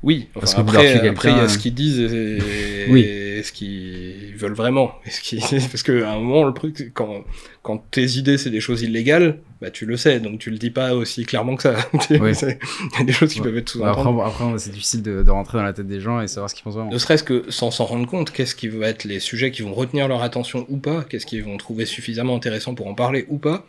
Oui, 0.05 0.27
Parce 0.35 0.53
enfin, 0.53 0.61
que 0.63 0.67
vous 0.67 0.73
leur 0.73 0.81
après, 0.83 1.07
après, 1.09 1.31
il 1.31 1.37
y 1.37 1.39
a 1.39 1.47
ce 1.49 1.57
euh. 1.57 1.61
qu'ils 1.61 1.73
disent 1.73 1.99
et, 1.99 2.85
Oui. 2.89 3.01
et 3.01 3.41
ce 3.43 3.51
qu'ils 3.51 4.35
veulent 4.37 4.53
vraiment. 4.53 4.91
Et 5.05 5.09
ce 5.09 5.19
qui... 5.19 5.37
Parce 5.71 5.81
qu'à 5.83 6.11
un 6.11 6.19
moment, 6.19 6.43
le 6.45 6.53
truc, 6.53 6.91
quand, 6.93 7.23
quand 7.63 7.83
tes 7.91 8.05
idées, 8.17 8.37
c'est 8.37 8.51
des 8.51 8.61
choses 8.61 8.83
illégales, 8.83 9.39
bah, 9.61 9.71
tu 9.71 9.85
le 9.87 9.97
sais, 9.97 10.19
donc 10.19 10.37
tu 10.39 10.51
le 10.51 10.57
dis 10.57 10.69
pas 10.69 10.93
aussi 10.93 11.25
clairement 11.25 11.55
que 11.55 11.63
ça. 11.63 11.75
Oui. 12.11 12.31
Il 12.39 12.99
y 12.99 13.01
a 13.01 13.03
des 13.03 13.13
choses 13.13 13.33
qui 13.33 13.39
Ouais. 13.39 13.45
peuvent 13.45 13.57
être 13.57 13.77
Bon, 13.77 13.85
après, 13.85 14.01
sous-entendues. 14.03 14.17
bon, 14.17 14.23
après, 14.23 14.59
c'est 14.59 14.71
difficile 14.71 15.01
de, 15.01 15.23
de 15.23 15.31
rentrer 15.31 15.57
dans 15.57 15.63
la 15.63 15.73
tête 15.73 15.87
des 15.87 15.99
gens 16.01 16.21
et 16.21 16.27
savoir 16.27 16.49
ce 16.51 16.55
qu'ils 16.55 16.63
pensent 16.63 16.75
vraiment. 16.75 16.91
Ne 16.91 16.97
serait-ce 16.99 17.23
que 17.23 17.45
sans 17.49 17.71
s'en 17.71 17.85
rendre 17.85 18.05
compte, 18.07 18.31
qu'est-ce 18.31 18.53
qui 18.55 18.67
va 18.67 18.87
être 18.89 19.05
les 19.05 19.19
sujets 19.19 19.49
qui 19.49 19.63
vont 19.63 19.73
retenir 19.73 20.07
leur 20.07 20.21
attention 20.21 20.65
ou 20.69 20.77
pas, 20.77 21.03
qu'est-ce 21.09 21.25
qu'ils 21.25 21.43
vont 21.43 21.57
trouver 21.57 21.85
suffisamment 21.87 22.35
intéressant 22.35 22.75
pour 22.75 22.85
en 22.87 22.93
parler 22.93 23.25
ou 23.29 23.37
pas, 23.39 23.65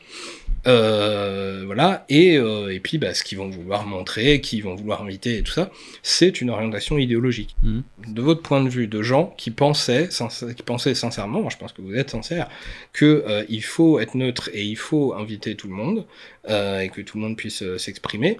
euh, 0.66 1.62
voilà, 1.66 2.04
et, 2.08 2.36
euh, 2.38 2.72
et 2.72 2.80
puis 2.80 2.98
bah, 2.98 3.14
ce 3.14 3.22
qu'ils 3.22 3.38
vont 3.38 3.48
vouloir 3.48 3.86
montrer, 3.86 4.40
qui 4.40 4.60
vont 4.60 4.74
vouloir 4.74 5.02
inviter 5.02 5.38
et 5.38 5.42
tout 5.42 5.52
ça, 5.52 5.70
c'est 6.02 6.40
une 6.40 6.50
orientation 6.50 6.98
idéologique. 6.98 7.56
Mhm. 7.62 7.82
De 8.08 8.22
votre 8.22 8.42
point 8.42 8.62
de 8.62 8.68
vue, 8.68 8.86
de 8.86 9.02
gens 9.02 9.34
qui 9.36 9.50
pensaient, 9.50 10.08
qui 10.08 10.62
pensaient 10.64 10.94
sincèrement, 10.94 11.40
moi 11.40 11.50
je 11.52 11.56
pense 11.56 11.72
que 11.72 11.82
vous 11.82 11.94
êtes 11.94 12.10
sincère, 12.10 12.48
que 12.92 13.24
euh, 13.26 13.44
il 13.48 13.62
faut 13.62 14.00
être 14.00 14.14
neutre 14.14 14.50
et 14.52 14.64
il 14.64 14.76
faut 14.76 15.14
inviter 15.14 15.54
tout 15.54 15.68
le 15.68 15.74
monde 15.74 16.04
euh, 16.48 16.80
et 16.80 16.88
que 16.88 17.00
tout 17.00 17.18
le 17.18 17.24
monde 17.24 17.36
puisse 17.36 17.62
euh, 17.62 17.78
s'exprimer. 17.78 18.38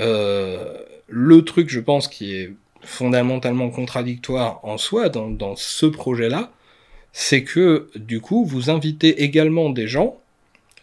Euh, 0.00 0.78
le 1.08 1.42
truc, 1.42 1.68
je 1.68 1.80
pense, 1.80 2.08
qui 2.08 2.34
est 2.34 2.52
fondamentalement 2.82 3.70
contradictoire 3.70 4.60
en 4.64 4.76
soi 4.78 5.08
dans, 5.08 5.30
dans 5.30 5.56
ce 5.56 5.86
projet-là, 5.86 6.52
c'est 7.12 7.44
que 7.44 7.88
du 7.94 8.20
coup, 8.20 8.44
vous 8.44 8.70
invitez 8.70 9.22
également 9.22 9.70
des 9.70 9.86
gens 9.86 10.20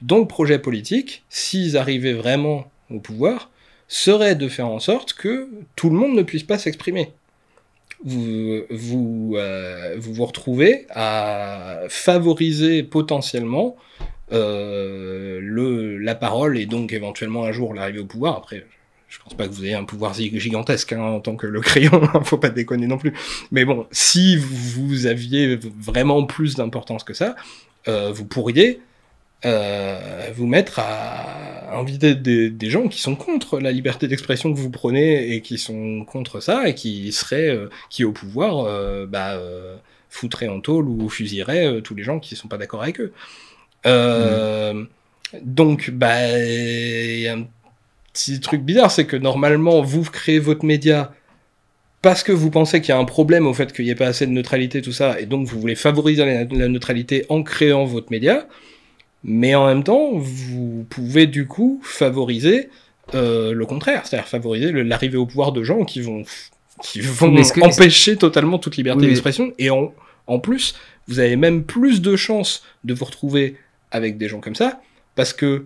dont 0.02 0.20
le 0.20 0.28
projet 0.28 0.60
politique, 0.60 1.24
s'ils 1.30 1.78
arrivaient 1.78 2.14
vraiment 2.14 2.72
au 2.90 3.00
pouvoir, 3.00 3.50
serait 3.88 4.36
de 4.36 4.48
faire 4.48 4.68
en 4.68 4.80
sorte 4.80 5.14
que 5.14 5.50
tout 5.76 5.90
le 5.90 5.96
monde 5.98 6.14
ne 6.16 6.24
puisse 6.24 6.44
pas 6.44 6.58
s'exprimer. 6.58 7.12
Vous 8.04 8.62
vous, 8.72 9.34
euh, 9.36 9.96
vous 10.00 10.26
retrouvez 10.26 10.88
à 10.90 11.82
favoriser 11.90 12.82
potentiellement 12.84 13.76
euh, 14.32 15.40
le, 15.42 15.98
la 15.98 16.16
parole 16.16 16.58
et 16.58 16.66
donc 16.66 16.94
éventuellement 16.94 17.44
un 17.44 17.52
jour 17.52 17.74
l'arrivée 17.74 18.00
au 18.00 18.06
pouvoir. 18.06 18.38
Après, 18.38 18.66
je 19.08 19.20
pense 19.20 19.36
pas 19.36 19.48
que 19.48 19.54
vous 19.54 19.66
ayez 19.66 19.76
un 19.76 19.84
pouvoir 19.84 20.14
gi- 20.16 20.32
gigantesque 20.40 20.94
hein, 20.94 21.02
en 21.02 21.20
tant 21.20 21.36
que 21.36 21.46
le 21.46 21.60
crayon, 21.62 21.92
hein, 22.14 22.22
faut 22.24 22.38
pas 22.38 22.50
déconner 22.50 22.88
non 22.88 22.98
plus. 22.98 23.14
Mais 23.52 23.66
bon, 23.66 23.86
si 23.92 24.36
vous 24.38 25.06
aviez 25.06 25.60
vraiment 25.78 26.24
plus 26.26 26.56
d'importance 26.56 27.04
que 27.04 27.14
ça, 27.14 27.36
euh, 27.88 28.12
vous 28.12 28.26
pourriez 28.26 28.80
euh, 29.44 30.30
vous 30.36 30.46
mettre 30.46 30.80
à 30.80 31.76
inviter 31.76 32.14
des, 32.14 32.70
gens 32.70 32.88
qui 32.88 33.02
sont 33.02 33.16
contre 33.16 33.60
la 33.60 33.72
liberté 33.72 34.08
d'expression 34.08 34.54
que 34.54 34.60
vous 34.60 34.70
prenez 34.70 35.34
et 35.34 35.42
qui 35.42 35.58
sont 35.58 36.06
contre 36.06 36.42
ça 36.42 36.68
et 36.68 36.76
qui 36.76 37.12
seraient, 37.12 37.50
euh, 37.50 37.70
qui 37.90 38.04
au 38.04 38.12
pouvoir, 38.12 38.66
euh, 38.66 39.06
bah, 39.08 39.40
foutraient 40.10 40.48
en 40.48 40.60
tôle 40.60 40.88
ou 40.88 41.10
fusilleraient 41.10 41.82
tous 41.82 41.96
les 41.96 42.04
gens 42.04 42.20
qui 42.20 42.36
sont 42.36 42.48
pas 42.48 42.58
d'accord 42.58 42.84
avec 42.84 43.00
eux. 43.02 43.14
Donc, 45.42 45.90
bah, 45.92 46.18
un 46.18 47.48
petit 48.14 48.40
truc 48.42 48.62
bizarre, 48.62 48.92
c'est 48.92 49.06
que 49.06 49.16
normalement, 49.16 49.82
vous 49.82 50.04
créez 50.04 50.40
votre 50.40 50.66
média 50.66 51.14
parce 52.02 52.24
que 52.24 52.32
vous 52.32 52.52
pensez 52.52 52.82
qu'il 52.82 52.90
y 52.90 52.92
a 52.92 52.98
un 52.98 53.06
problème 53.06 53.48
au 53.48 53.54
fait 53.54 53.72
qu'il 53.74 53.86
n'y 53.86 53.92
ait 53.92 53.96
pas 53.96 54.08
assez 54.08 54.26
de 54.26 54.32
neutralité, 54.32 54.82
tout 54.82 54.92
ça, 54.92 55.20
et 55.20 55.26
donc 55.26 55.48
vous 55.48 55.60
voulez 55.60 55.76
favoriser 55.76 56.26
la 56.26 56.68
neutralité 56.68 57.26
en 57.30 57.44
créant 57.44 57.86
votre 57.86 58.12
média, 58.12 58.48
mais 59.24 59.54
en 59.56 59.68
même 59.68 59.84
temps, 59.84 60.12
vous 60.16 60.86
pouvez 60.90 61.28
du 61.28 61.46
coup 61.48 61.80
favoriser 61.84 62.70
euh, 63.14 63.54
le 63.54 63.66
contraire, 63.66 64.06
c'est-à-dire 64.06 64.28
favoriser 64.28 64.72
l'arrivée 64.72 65.18
au 65.18 65.26
pouvoir 65.26 65.52
de 65.52 65.64
gens 65.64 65.84
qui 65.86 66.02
vont, 66.02 66.24
qui 66.84 67.02
vont 67.02 67.36
que- 67.36 67.62
empêcher 67.62 68.16
totalement 68.18 68.58
toute 68.60 68.78
liberté 68.78 69.02
Oui, 69.02 69.08
d'expression, 69.08 69.54
et 69.60 69.70
en, 69.70 69.94
en 70.28 70.40
plus, 70.40 70.76
vous 71.08 71.20
avez 71.20 71.36
même 71.36 71.64
plus 71.64 72.02
de 72.02 72.16
chances 72.16 72.64
de 72.84 72.94
vous 72.94 73.06
retrouver 73.06 73.58
avec 73.92 74.18
des 74.18 74.28
gens 74.30 74.40
comme 74.40 74.56
ça, 74.56 74.82
parce 75.16 75.34
que 75.34 75.66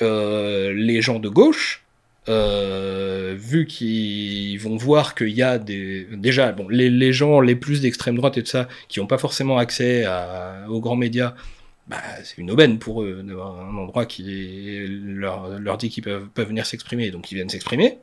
euh, 0.00 0.72
les 0.72 1.02
gens 1.02 1.18
de 1.18 1.28
gauche, 1.28 1.84
euh, 2.28 3.34
vu 3.38 3.66
qu'ils 3.66 4.58
vont 4.60 4.76
voir 4.76 5.14
qu'il 5.14 5.30
y 5.30 5.42
a 5.42 5.58
des 5.58 6.06
déjà 6.12 6.52
bon 6.52 6.68
les, 6.68 6.90
les 6.90 7.10
gens 7.12 7.40
les 7.40 7.54
plus 7.54 7.80
d'extrême 7.80 8.16
droite 8.16 8.36
et 8.36 8.42
tout 8.42 8.50
ça 8.50 8.68
qui 8.88 9.00
n'ont 9.00 9.06
pas 9.06 9.16
forcément 9.16 9.56
accès 9.56 10.04
à, 10.04 10.66
aux 10.68 10.78
grands 10.80 10.94
médias 10.96 11.34
bah, 11.88 12.02
c'est 12.22 12.38
une 12.38 12.50
aubaine 12.50 12.78
pour 12.78 13.02
eux 13.02 13.22
d'avoir 13.22 13.60
un 13.60 13.76
endroit 13.76 14.06
qui 14.06 14.86
leur, 14.86 15.58
leur 15.58 15.78
dit 15.78 15.88
qu'ils 15.88 16.04
peuvent, 16.04 16.28
peuvent 16.28 16.48
venir 16.48 16.66
s'exprimer. 16.66 17.10
Donc 17.10 17.30
ils 17.32 17.34
viennent 17.34 17.48
s'exprimer. 17.48 17.98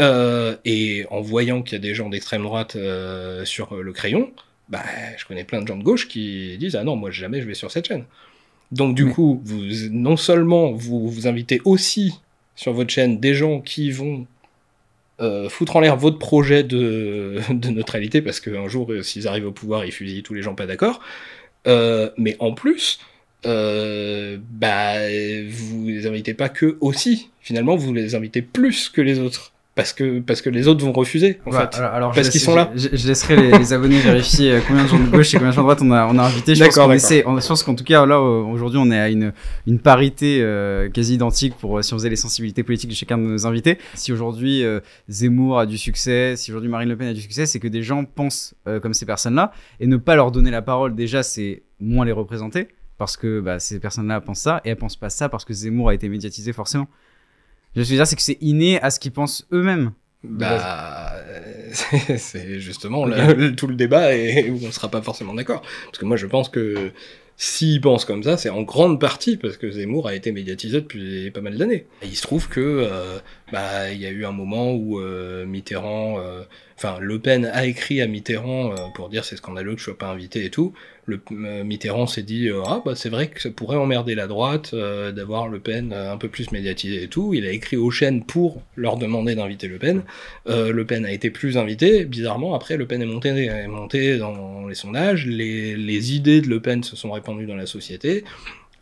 Euh, 0.00 0.56
et 0.64 1.04
en 1.10 1.20
voyant 1.20 1.62
qu'il 1.62 1.74
y 1.74 1.76
a 1.76 1.82
des 1.82 1.94
gens 1.94 2.08
d'extrême 2.08 2.42
droite 2.42 2.76
euh, 2.76 3.44
sur 3.44 3.74
le 3.76 3.92
crayon 3.92 4.32
bah 4.70 4.82
je 5.18 5.26
connais 5.26 5.44
plein 5.44 5.60
de 5.60 5.68
gens 5.68 5.76
de 5.76 5.82
gauche 5.82 6.08
qui 6.08 6.56
disent 6.56 6.76
ah 6.76 6.84
non 6.84 6.96
moi 6.96 7.10
jamais 7.10 7.42
je 7.42 7.46
vais 7.46 7.54
sur 7.54 7.70
cette 7.70 7.86
chaîne. 7.86 8.04
Donc 8.70 8.94
du 8.94 9.06
coup 9.06 9.42
vous 9.44 9.60
non 9.90 10.16
seulement 10.16 10.72
vous 10.72 11.08
vous 11.08 11.26
invitez 11.26 11.60
aussi 11.66 12.20
sur 12.56 12.72
votre 12.72 12.90
chaîne 12.90 13.20
des 13.20 13.34
gens 13.34 13.60
qui 13.60 13.90
vont 13.90 14.26
euh, 15.20 15.50
foutre 15.50 15.76
en 15.76 15.80
l'air 15.80 15.96
votre 15.96 16.18
projet 16.18 16.62
de, 16.64 17.40
de 17.50 17.68
neutralité 17.68 18.22
parce 18.22 18.40
qu'un 18.40 18.66
jour, 18.66 18.90
s'ils 19.02 19.28
arrivent 19.28 19.46
au 19.46 19.52
pouvoir, 19.52 19.84
ils 19.84 19.92
fusillent 19.92 20.22
tous 20.22 20.34
les 20.34 20.42
gens 20.42 20.54
pas 20.54 20.66
d'accord. 20.66 21.00
Euh, 21.66 22.10
mais 22.16 22.36
en 22.38 22.52
plus, 22.52 23.00
euh, 23.46 24.38
bah, 24.50 24.94
vous 25.48 25.86
les 25.86 26.06
invitez 26.06 26.34
pas 26.34 26.48
que 26.48 26.76
aussi. 26.80 27.30
Finalement, 27.40 27.76
vous 27.76 27.92
les 27.92 28.14
invitez 28.14 28.42
plus 28.42 28.88
que 28.88 29.00
les 29.00 29.18
autres. 29.18 29.51
Parce 29.74 29.94
que, 29.94 30.20
parce 30.20 30.42
que 30.42 30.50
les 30.50 30.68
autres 30.68 30.84
vont 30.84 30.92
refuser, 30.92 31.40
en 31.46 31.50
Voilà, 31.50 31.70
fait. 31.70 31.78
alors, 31.78 31.94
alors, 31.94 32.12
Parce 32.12 32.28
qu'ils 32.28 32.42
sont 32.42 32.54
là. 32.54 32.70
Je, 32.76 32.88
je 32.92 33.08
laisserai 33.08 33.36
les, 33.36 33.56
les 33.56 33.72
abonnés 33.72 34.00
vérifier 34.00 34.52
euh, 34.52 34.60
combien 34.68 34.82
de 34.84 34.88
gens 34.88 34.98
de 34.98 35.06
gauche 35.08 35.32
et 35.32 35.38
combien 35.38 35.48
de 35.48 35.54
gens 35.54 35.62
de 35.62 35.64
droite 35.64 35.78
on 35.80 35.90
a, 35.92 36.06
on 36.12 36.18
a 36.18 36.24
invité. 36.24 36.54
Je 36.54 36.62
pense 36.62 36.74
D'accord, 36.74 36.88
qu'on 36.88 36.92
d'accord. 36.92 37.10
essaie. 37.10 37.24
On, 37.26 37.40
je 37.40 37.46
pense 37.48 37.62
qu'en 37.62 37.74
tout 37.74 37.82
cas, 37.84 38.04
là, 38.04 38.16
euh, 38.16 38.42
aujourd'hui, 38.42 38.78
on 38.82 38.90
est 38.90 38.98
à 38.98 39.08
une, 39.08 39.32
une 39.66 39.78
parité 39.78 40.40
euh, 40.42 40.90
quasi 40.90 41.14
identique 41.14 41.54
pour 41.56 41.82
si 41.82 41.94
on 41.94 41.96
faisait 41.96 42.10
les 42.10 42.16
sensibilités 42.16 42.62
politiques 42.62 42.90
de 42.90 42.94
chacun 42.94 43.16
de 43.16 43.22
nos 43.22 43.46
invités. 43.46 43.78
Si 43.94 44.12
aujourd'hui 44.12 44.62
euh, 44.62 44.80
Zemmour 45.08 45.58
a 45.60 45.64
du 45.64 45.78
succès, 45.78 46.34
si 46.36 46.50
aujourd'hui 46.50 46.68
Marine 46.68 46.90
Le 46.90 46.96
Pen 46.98 47.08
a 47.08 47.14
du 47.14 47.22
succès, 47.22 47.46
c'est 47.46 47.58
que 47.58 47.68
des 47.68 47.82
gens 47.82 48.04
pensent 48.04 48.54
euh, 48.68 48.78
comme 48.78 48.92
ces 48.92 49.06
personnes-là 49.06 49.52
et 49.80 49.86
ne 49.86 49.96
pas 49.96 50.16
leur 50.16 50.32
donner 50.32 50.50
la 50.50 50.60
parole. 50.60 50.94
Déjà, 50.94 51.22
c'est 51.22 51.62
moins 51.80 52.04
les 52.04 52.12
représenter 52.12 52.68
parce 52.98 53.16
que 53.16 53.40
bah, 53.40 53.58
ces 53.58 53.80
personnes-là 53.80 54.20
pensent 54.20 54.40
ça 54.40 54.60
et 54.66 54.68
elles 54.68 54.76
pensent 54.76 54.96
pas 54.98 55.08
ça 55.08 55.30
parce 55.30 55.46
que 55.46 55.54
Zemmour 55.54 55.88
a 55.88 55.94
été 55.94 56.10
médiatisé 56.10 56.52
forcément. 56.52 56.88
Je 57.74 57.80
veux 57.80 57.86
dire, 57.86 58.06
c'est 58.06 58.16
que 58.16 58.22
c'est 58.22 58.38
inné 58.40 58.80
à 58.80 58.90
ce 58.90 59.00
qu'ils 59.00 59.12
pensent 59.12 59.46
eux-mêmes. 59.52 59.92
Bah, 60.24 61.14
c'est- 61.72 62.18
c'est 62.18 62.60
justement 62.60 63.04
le- 63.06 63.32
le- 63.34 63.56
tout 63.56 63.66
le 63.66 63.74
débat 63.74 64.14
et 64.14 64.50
où 64.50 64.58
on 64.64 64.70
sera 64.70 64.88
pas 64.90 65.02
forcément 65.02 65.34
d'accord. 65.34 65.62
Parce 65.86 65.98
que 65.98 66.04
moi, 66.04 66.16
je 66.16 66.26
pense 66.26 66.48
que 66.48 66.92
s'ils 67.36 67.80
pensent 67.80 68.04
comme 68.04 68.22
ça, 68.22 68.36
c'est 68.36 68.50
en 68.50 68.62
grande 68.62 69.00
partie 69.00 69.36
parce 69.36 69.56
que 69.56 69.70
Zemmour 69.70 70.06
a 70.06 70.14
été 70.14 70.30
médiatisé 70.32 70.80
depuis 70.82 71.30
pas 71.32 71.40
mal 71.40 71.56
d'années. 71.56 71.86
Et 72.02 72.06
il 72.06 72.14
se 72.16 72.22
trouve 72.22 72.48
que, 72.48 72.60
euh, 72.60 73.18
bah, 73.52 73.92
il 73.92 74.00
y 74.00 74.06
a 74.06 74.10
eu 74.10 74.24
un 74.24 74.32
moment 74.32 74.72
où 74.72 74.98
euh, 74.98 75.44
Mitterrand, 75.44 76.18
euh, 76.18 76.42
enfin, 76.78 76.96
Le 77.00 77.18
Pen 77.18 77.44
a 77.44 77.66
écrit 77.66 78.00
à 78.00 78.06
Mitterrand 78.06 78.72
euh, 78.72 78.76
pour 78.94 79.10
dire 79.10 79.26
c'est 79.26 79.36
scandaleux 79.36 79.74
que 79.74 79.78
je 79.78 79.84
sois 79.84 79.98
pas 79.98 80.08
invité 80.08 80.46
et 80.46 80.50
tout. 80.50 80.72
Le, 81.04 81.20
Mitterrand 81.64 82.06
s'est 82.06 82.22
dit 82.22 82.48
ah 82.64 82.80
bah 82.86 82.94
c'est 82.94 83.10
vrai 83.10 83.26
que 83.26 83.42
ça 83.42 83.50
pourrait 83.50 83.76
emmerder 83.76 84.14
la 84.14 84.28
droite 84.28 84.72
d'avoir 84.72 85.48
Le 85.48 85.58
Pen 85.58 85.92
un 85.92 86.16
peu 86.16 86.28
plus 86.28 86.52
médiatisé 86.52 87.02
et 87.02 87.08
tout. 87.08 87.34
Il 87.34 87.44
a 87.44 87.50
écrit 87.50 87.76
aux 87.76 87.90
chaînes 87.90 88.24
pour 88.24 88.62
leur 88.76 88.96
demander 88.96 89.34
d'inviter 89.34 89.66
Le 89.66 89.78
Pen. 89.78 90.04
Le 90.46 90.82
Pen 90.84 91.04
a 91.04 91.12
été 91.12 91.30
plus 91.30 91.58
invité. 91.58 92.04
Bizarrement, 92.04 92.54
après, 92.54 92.76
Le 92.76 92.86
Pen 92.86 93.02
est 93.02 93.06
monté, 93.06 93.50
monté 93.66 94.16
dans 94.16 94.68
les 94.68 94.76
sondages. 94.76 95.26
Les, 95.26 95.76
les 95.76 96.14
idées 96.14 96.40
de 96.40 96.48
Le 96.48 96.60
Pen 96.60 96.84
se 96.84 96.94
sont 96.94 97.10
répandues 97.10 97.46
dans 97.46 97.56
la 97.56 97.66
société. 97.66 98.22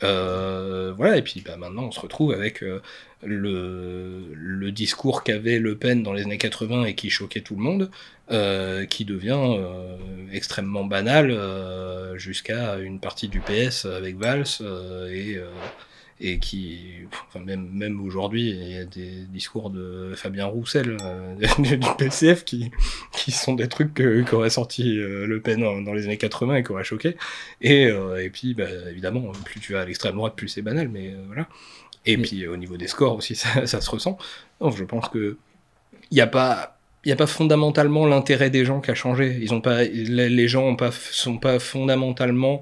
Euh, 0.03 0.93
voilà, 0.97 1.17
et 1.19 1.23
puis 1.23 1.43
bah, 1.45 1.57
maintenant 1.57 1.85
on 1.85 1.91
se 1.93 2.01
retrouve 2.01 2.33
avec 2.33 2.63
euh, 2.63 2.81
le, 3.23 4.71
discours 4.73 5.25
qu'avait 5.25 5.59
Le 5.59 5.77
Pen 5.77 6.03
dans 6.03 6.13
les 6.13 6.23
années 6.23 6.39
80 6.39 6.85
et 6.85 6.95
qui 6.95 7.11
choquait 7.11 7.41
tout 7.41 7.55
le 7.57 7.63
monde, 7.63 7.91
euh, 8.31 8.87
qui 8.87 9.05
devient 9.05 9.57
euh, 9.59 9.97
extrêmement 10.33 10.85
banal 10.85 11.37
jusqu'à 12.17 12.79
une 12.79 13.01
partie 13.01 13.29
du 13.29 13.41
PS 13.41 13.85
avec 13.85 14.17
Valls 14.17 14.47
et, 15.11 15.39
et 16.23 16.39
qui, 16.39 16.79
enfin 17.29 17.43
même, 17.45 17.69
même 17.73 18.05
aujourd'hui, 18.05 18.51
il 18.51 18.73
y 18.73 18.77
a 18.79 18.85
des 18.85 19.25
discours 19.33 19.71
de 19.71 20.13
Fabien 20.15 20.45
Roussel 20.47 20.97
euh, 21.03 21.35
du 21.59 21.79
PCF 21.97 22.45
qui, 22.45 22.71
qui 23.13 23.31
sont 23.31 23.55
des 23.55 23.69
trucs 23.69 23.95
qu'aurait 24.29 24.51
sorti 24.51 24.99
euh, 24.99 25.27
Le 25.27 25.41
Pen 25.41 25.61
dans, 25.61 25.81
dans 25.81 25.95
les 25.95 26.05
années 26.05 26.19
80 26.19 26.57
et 26.57 26.63
qui 26.63 26.73
auraient 26.73 26.85
choqué. 26.85 27.17
Et, 27.63 27.87
euh, 27.87 28.23
et 28.23 28.29
puis, 28.29 28.53
bah, 28.55 28.65
évidemment, 28.91 29.33
plus 29.45 29.61
tu 29.61 29.73
vas 29.73 29.81
à 29.81 29.85
l'extrême 29.87 30.15
droite, 30.15 30.35
plus 30.37 30.49
c'est 30.49 30.63
banal, 30.63 30.89
mais 30.89 31.15
voilà. 31.27 31.49
Et 32.07 32.17
Mais- 32.17 32.23
puis, 32.23 32.47
au 32.47 32.57
niveau 32.57 32.77
des 32.77 32.87
scores 32.89 33.17
aussi, 33.17 33.35
ça, 33.37 33.67
ça 33.67 33.81
se 33.81 33.91
ressent. 33.91 34.19
Donc, 34.61 34.77
je 34.77 34.85
pense 34.85 35.09
que 35.09 35.39
il 36.11 36.15
n'y 36.17 36.21
a 36.21 36.27
pas. 36.27 36.77
Il 37.07 37.09
n'y 37.09 37.13
a 37.15 37.17
pas 37.17 37.27
fondamentalement 37.27 38.05
l'intérêt 38.05 38.51
des 38.51 38.67
gens 38.67 38.83
qui 38.83 38.91
a 38.91 38.95
changé. 38.95 39.39
Ils 39.41 39.55
ont 39.55 39.63
pas, 39.63 39.85
les 39.85 40.49
gens 40.49 40.65
ont 40.65 40.77
pas, 40.77 40.91
sont 40.93 41.39
pas 41.39 41.59
fondamentalement 41.59 42.61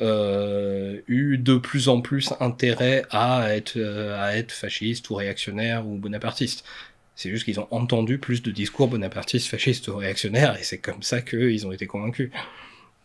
eu 0.00 1.38
de 1.38 1.56
plus 1.56 1.88
en 1.88 2.00
plus 2.00 2.32
intérêt 2.40 3.04
à 3.10 3.54
être, 3.54 3.76
euh, 3.76 4.18
à 4.18 4.36
être 4.36 4.52
fasciste 4.52 5.10
ou 5.10 5.14
réactionnaire 5.14 5.86
ou 5.86 5.96
bonapartiste. 5.96 6.64
C'est 7.14 7.30
juste 7.30 7.44
qu'ils 7.44 7.60
ont 7.60 7.68
entendu 7.70 8.18
plus 8.18 8.42
de 8.42 8.50
discours 8.50 8.88
bonapartistes, 8.88 9.48
fascistes 9.48 9.88
ou 9.88 9.96
réactionnaires, 9.96 10.58
et 10.58 10.62
c'est 10.62 10.78
comme 10.78 11.02
ça 11.02 11.20
qu'ils 11.20 11.66
ont 11.66 11.72
été 11.72 11.86
convaincus. 11.86 12.30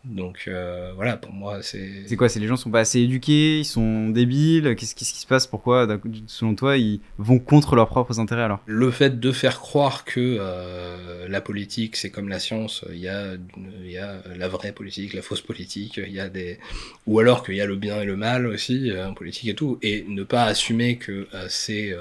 Donc 0.08 0.44
euh, 0.46 0.92
voilà, 0.94 1.16
pour 1.16 1.32
moi, 1.32 1.62
c'est. 1.62 2.04
C'est 2.06 2.16
quoi 2.16 2.28
C'est 2.28 2.38
les 2.38 2.46
gens 2.46 2.56
sont 2.56 2.70
pas 2.70 2.80
assez 2.80 3.00
éduqués, 3.00 3.60
ils 3.60 3.64
sont 3.64 4.08
débiles 4.10 4.76
Qu'est-ce 4.76 4.94
qui 4.94 5.04
se 5.04 5.26
passe 5.26 5.46
Pourquoi, 5.46 5.86
selon 6.26 6.54
toi, 6.54 6.76
ils 6.76 7.00
vont 7.18 7.38
contre 7.38 7.74
leurs 7.74 7.88
propres 7.88 8.20
intérêts 8.20 8.42
alors? 8.42 8.60
Le 8.66 8.90
fait 8.90 9.18
de 9.18 9.32
faire 9.32 9.58
croire 9.58 10.04
que 10.04 10.38
euh, 10.38 11.26
la 11.28 11.40
politique, 11.40 11.96
c'est 11.96 12.10
comme 12.10 12.28
la 12.28 12.38
science, 12.38 12.84
il 12.90 12.98
y, 12.98 13.08
a, 13.08 13.34
il 13.56 13.90
y 13.90 13.98
a 13.98 14.22
la 14.36 14.48
vraie 14.48 14.72
politique, 14.72 15.12
la 15.12 15.22
fausse 15.22 15.40
politique, 15.40 15.96
il 15.96 16.12
y 16.12 16.20
a 16.20 16.28
des. 16.28 16.58
Ou 17.06 17.18
alors 17.18 17.44
qu'il 17.44 17.56
y 17.56 17.60
a 17.60 17.66
le 17.66 17.76
bien 17.76 18.00
et 18.00 18.04
le 18.04 18.16
mal 18.16 18.46
aussi 18.46 18.90
euh, 18.90 19.08
en 19.08 19.14
politique 19.14 19.48
et 19.48 19.54
tout, 19.54 19.78
et 19.82 20.04
ne 20.08 20.22
pas 20.22 20.44
assumer 20.44 20.98
que 20.98 21.26
c'est 21.48 21.96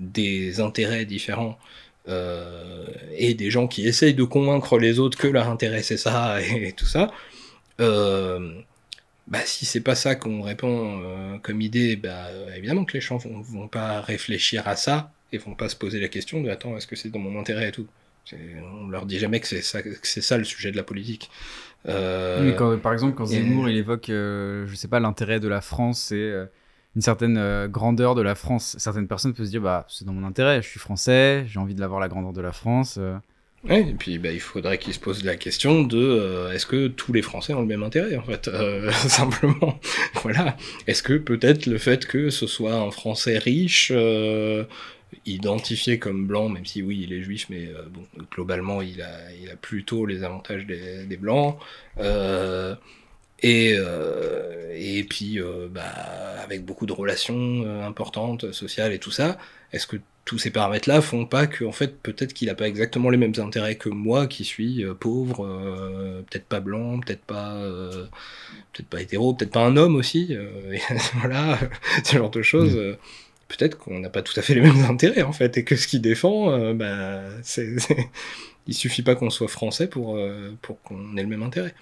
des 0.00 0.60
intérêts 0.60 1.04
différents. 1.04 1.58
Et 3.16 3.34
des 3.34 3.50
gens 3.50 3.68
qui 3.68 3.86
essayent 3.86 4.14
de 4.14 4.24
convaincre 4.24 4.78
les 4.78 4.98
autres 4.98 5.18
que 5.18 5.28
leur 5.28 5.48
intérêt 5.48 5.82
c'est 5.82 5.96
ça 5.96 6.40
et 6.42 6.72
tout 6.72 6.86
ça, 6.86 7.12
bah, 9.28 9.38
si 9.44 9.64
c'est 9.64 9.80
pas 9.80 9.94
ça 9.94 10.14
qu'on 10.14 10.42
répond 10.42 11.00
euh, 11.02 11.38
comme 11.38 11.60
idée, 11.60 11.96
bah, 11.96 12.26
évidemment 12.56 12.84
que 12.84 12.94
les 12.94 13.00
gens 13.00 13.16
vont, 13.16 13.40
vont 13.40 13.68
pas 13.68 14.00
réfléchir 14.00 14.66
à 14.66 14.76
ça 14.76 15.12
et 15.32 15.38
vont 15.38 15.54
pas 15.54 15.68
se 15.68 15.76
poser 15.76 16.00
la 16.00 16.08
question 16.08 16.42
de 16.42 16.50
attends, 16.50 16.76
est-ce 16.76 16.86
que 16.86 16.96
c'est 16.96 17.08
dans 17.08 17.18
mon 17.18 17.38
intérêt 17.38 17.68
et 17.68 17.72
tout? 17.72 17.86
On 18.32 18.88
leur 18.88 19.06
dit 19.06 19.18
jamais 19.18 19.40
que 19.40 19.46
c'est 19.48 19.62
ça, 19.62 19.80
c'est 20.02 20.20
ça 20.20 20.38
le 20.38 20.44
sujet 20.44 20.70
de 20.70 20.76
la 20.76 20.82
politique. 20.82 21.30
Euh, 21.88 22.52
quand, 22.52 22.78
par 22.78 22.92
exemple, 22.92 23.16
quand 23.16 23.26
Zemmour 23.26 23.68
il 23.68 23.76
évoque, 23.76 24.06
je 24.08 24.72
sais 24.74 24.86
pas, 24.88 25.00
l'intérêt 25.00 25.40
de 25.40 25.48
la 25.48 25.60
France 25.60 26.12
et 26.12 26.32
une 26.94 27.02
certaine 27.02 27.66
grandeur 27.66 28.14
de 28.14 28.22
la 28.22 28.34
France, 28.34 28.76
certaines 28.78 29.08
personnes 29.08 29.34
peuvent 29.34 29.46
se 29.46 29.50
dire 29.50 29.62
bah 29.62 29.86
c'est 29.88 30.04
dans 30.04 30.12
mon 30.12 30.26
intérêt, 30.26 30.62
je 30.62 30.68
suis 30.68 30.78
français, 30.78 31.44
j'ai 31.48 31.58
envie 31.58 31.74
de 31.74 31.80
l'avoir 31.80 32.00
la 32.00 32.08
grandeur 32.08 32.32
de 32.32 32.40
la 32.40 32.52
France. 32.52 32.98
Et 33.68 33.94
puis 33.96 34.18
bah, 34.18 34.32
il 34.32 34.40
faudrait 34.40 34.78
qu'ils 34.78 34.94
se 34.94 34.98
posent 34.98 35.24
la 35.24 35.36
question 35.36 35.82
de 35.82 35.98
euh, 35.98 36.52
est-ce 36.52 36.66
que 36.66 36.88
tous 36.88 37.12
les 37.12 37.22
Français 37.22 37.54
ont 37.54 37.60
le 37.60 37.66
même 37.66 37.84
intérêt 37.84 38.16
en 38.16 38.22
fait, 38.22 38.48
euh, 38.48 38.90
simplement. 39.08 39.78
voilà. 40.22 40.56
Est-ce 40.88 41.02
que 41.02 41.14
peut-être 41.14 41.66
le 41.66 41.78
fait 41.78 42.06
que 42.06 42.30
ce 42.30 42.48
soit 42.48 42.74
un 42.74 42.90
Français 42.90 43.38
riche, 43.38 43.92
euh, 43.94 44.64
identifié 45.26 45.98
comme 46.00 46.26
blanc, 46.26 46.48
même 46.48 46.66
si 46.66 46.82
oui 46.82 47.02
il 47.04 47.12
est 47.12 47.22
juif, 47.22 47.46
mais 47.50 47.70
bon 47.90 48.02
globalement 48.32 48.82
il 48.82 49.00
a, 49.02 49.56
plutôt 49.60 50.06
les 50.06 50.24
avantages 50.24 50.66
des, 50.66 51.04
des 51.04 51.16
blancs. 51.16 51.56
et, 53.42 53.76
et 54.74 55.04
puis 55.04 55.38
bah, 55.70 55.82
avec 56.42 56.64
beaucoup 56.64 56.86
de 56.86 56.92
relations 56.92 57.84
importantes, 57.84 58.52
sociales 58.52 58.92
et 58.92 58.98
tout 58.98 59.10
ça, 59.10 59.38
est-ce 59.72 59.86
que 59.86 59.98
tous 60.24 60.38
ces 60.38 60.50
paramètres-là 60.50 61.00
font 61.00 61.26
pas 61.26 61.46
que, 61.46 61.64
en 61.64 61.72
fait, 61.72 61.98
peut-être 62.00 62.32
qu'il 62.32 62.48
n'a 62.48 62.54
pas 62.54 62.68
exactement 62.68 63.10
les 63.10 63.16
mêmes 63.16 63.34
intérêts 63.38 63.76
que 63.76 63.88
moi, 63.88 64.26
qui 64.26 64.44
suis 64.44 64.84
euh, 64.84 64.94
pauvre, 64.94 65.44
euh, 65.44 66.22
peut-être 66.30 66.46
pas 66.46 66.60
blanc, 66.60 67.00
peut-être 67.00 67.22
pas, 67.22 67.54
euh, 67.54 68.06
peut-être 68.72 68.88
pas 68.88 69.00
hétéro, 69.00 69.34
peut-être 69.34 69.50
pas 69.50 69.64
un 69.64 69.76
homme 69.76 69.96
aussi, 69.96 70.36
voilà, 71.16 71.58
ce 72.04 72.16
genre 72.16 72.30
de 72.30 72.42
choses. 72.42 72.76
Mm. 72.76 72.96
peut-être 73.48 73.78
qu'on 73.78 73.98
n'a 73.98 74.10
pas 74.10 74.22
tout 74.22 74.38
à 74.38 74.42
fait 74.42 74.54
les 74.54 74.60
mêmes 74.60 74.84
intérêts, 74.88 75.22
en 75.22 75.32
fait, 75.32 75.58
et 75.58 75.64
que 75.64 75.74
ce 75.76 75.88
qu'il 75.88 76.00
défend, 76.00 76.72
bah, 76.74 77.22
c'est, 77.42 77.76
il 78.66 78.74
suffit 78.74 79.02
pas 79.02 79.16
qu'on 79.16 79.30
soit 79.30 79.48
français 79.48 79.88
pour, 79.88 80.18
pour 80.62 80.80
qu'on 80.82 81.16
ait 81.16 81.22
le 81.22 81.28
même 81.28 81.42
intérêt. 81.42 81.74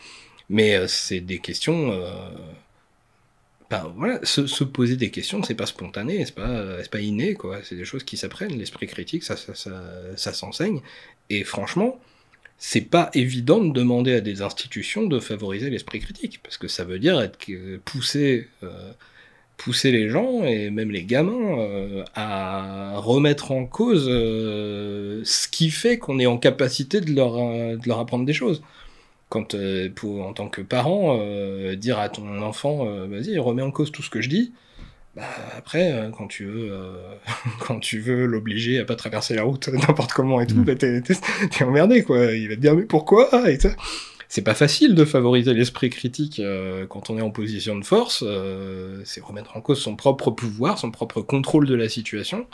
Mais 0.49 0.89
c'est 0.89 1.21
des 1.21 1.39
questions 1.39 1.93
ben, 3.71 3.93
voilà, 3.97 4.19
se, 4.25 4.65
poser 4.65 4.97
des 4.97 5.11
questions, 5.11 5.43
c'est 5.45 5.55
pas 5.55 5.67
spontané, 5.67 6.25
c'est 6.27 6.35
pas, 6.35 6.83
c'est 6.83 6.91
pas 6.91 7.01
inné, 7.01 7.35
quoi. 7.35 7.61
C'est 7.63 7.77
des 7.77 7.85
choses 7.85 8.03
qui 8.03 8.17
s'apprennent. 8.17 8.59
L'esprit 8.59 8.89
critique, 8.89 9.23
ça, 9.23 9.37
ça, 9.37 9.55
ça, 10.17 10.33
s'enseigne. 10.33 10.81
Et 11.29 11.45
franchement, 11.45 12.01
c'est 12.59 12.81
pas 12.81 13.11
évident 13.15 13.63
de 13.63 13.73
demander 13.73 14.15
à 14.15 14.21
des 14.21 14.43
institutions 14.43 15.07
de 15.07 15.21
favoriser 15.21 15.71
l'esprit 15.71 16.01
critique, 16.01 16.41
parce 16.43 16.59
que 16.59 16.67
ça 16.67 16.85
veut 16.85 16.99
dire 16.99 17.21
être 17.21 17.39
pousser, 17.85 18.49
euh, 18.65 18.93
pousser 19.57 19.93
les 19.93 20.09
gens 20.09 20.43
et 20.43 20.71
même 20.71 20.91
les 20.91 21.05
gamins 21.05 21.59
euh, 21.61 22.05
à 22.17 22.99
remettre 22.99 23.53
en 23.53 23.67
cause 23.67 24.07
euh, 24.09 25.23
ce 25.25 25.47
qui 25.47 25.71
fait 25.71 25.99
qu'on 25.99 26.19
est 26.19 26.27
en 26.27 26.39
capacité 26.39 27.01
de 27.01 27.13
leur, 27.15 27.35
de 27.35 27.89
leur 27.89 28.01
apprendre 28.01 28.25
des 28.25 28.33
choses 28.33 28.63
quand 29.31 29.55
euh, 29.55 29.89
pour, 29.95 30.27
en 30.27 30.35
tant 30.35 30.49
que 30.49 30.61
parent, 30.61 31.17
euh, 31.19 31.77
dire 31.77 31.99
à 31.99 32.11
ton 32.11 32.43
enfant, 32.43 32.87
euh, 32.87 33.07
vas-y, 33.07 33.39
remets 33.39 33.63
en 33.63 33.71
cause 33.71 33.91
tout 33.91 34.03
ce 34.03 34.11
que 34.11 34.21
je 34.21 34.29
dis, 34.29 34.53
bah, 35.15 35.23
après, 35.57 36.11
quand 36.17 36.27
tu 36.27 36.45
veux, 36.45 36.73
quand 37.61 37.79
tu 37.79 38.01
veux 38.01 38.27
l'obliger 38.27 38.81
à 38.81 38.85
pas 38.85 38.97
traverser 38.97 39.35
la 39.35 39.45
route 39.45 39.69
n'importe 39.89 40.13
comment 40.13 40.41
et 40.41 40.47
tout, 40.47 40.57
mm. 40.57 40.65
bah, 40.65 40.75
t'es, 40.75 41.03
emmerdé, 41.65 42.03
quoi. 42.03 42.33
Il 42.33 42.49
va 42.49 42.57
te 42.57 42.61
dire, 42.61 42.75
mais 42.75 42.85
pourquoi? 42.85 43.49
Et 43.49 43.59
C'est 44.29 44.43
pas 44.43 44.55
facile 44.55 44.97
de 44.97 45.05
favoriser 45.05 45.55
l'esprit 45.55 45.91
critique 45.91 46.43
quand 46.89 47.11
on 47.11 47.17
est 47.17 47.23
en 47.23 47.31
position 47.31 47.79
de 47.79 47.85
force. 47.85 48.25
c'est 49.05 49.23
remettre 49.23 49.57
en 49.57 49.61
cause 49.61 49.81
son 49.81 49.95
propre 49.95 50.33
pouvoir, 50.33 50.79
son 50.79 50.91
propre 50.91 51.23
contrôle 51.23 51.67
de 51.67 51.75
la 51.75 51.89
situation. 51.89 52.47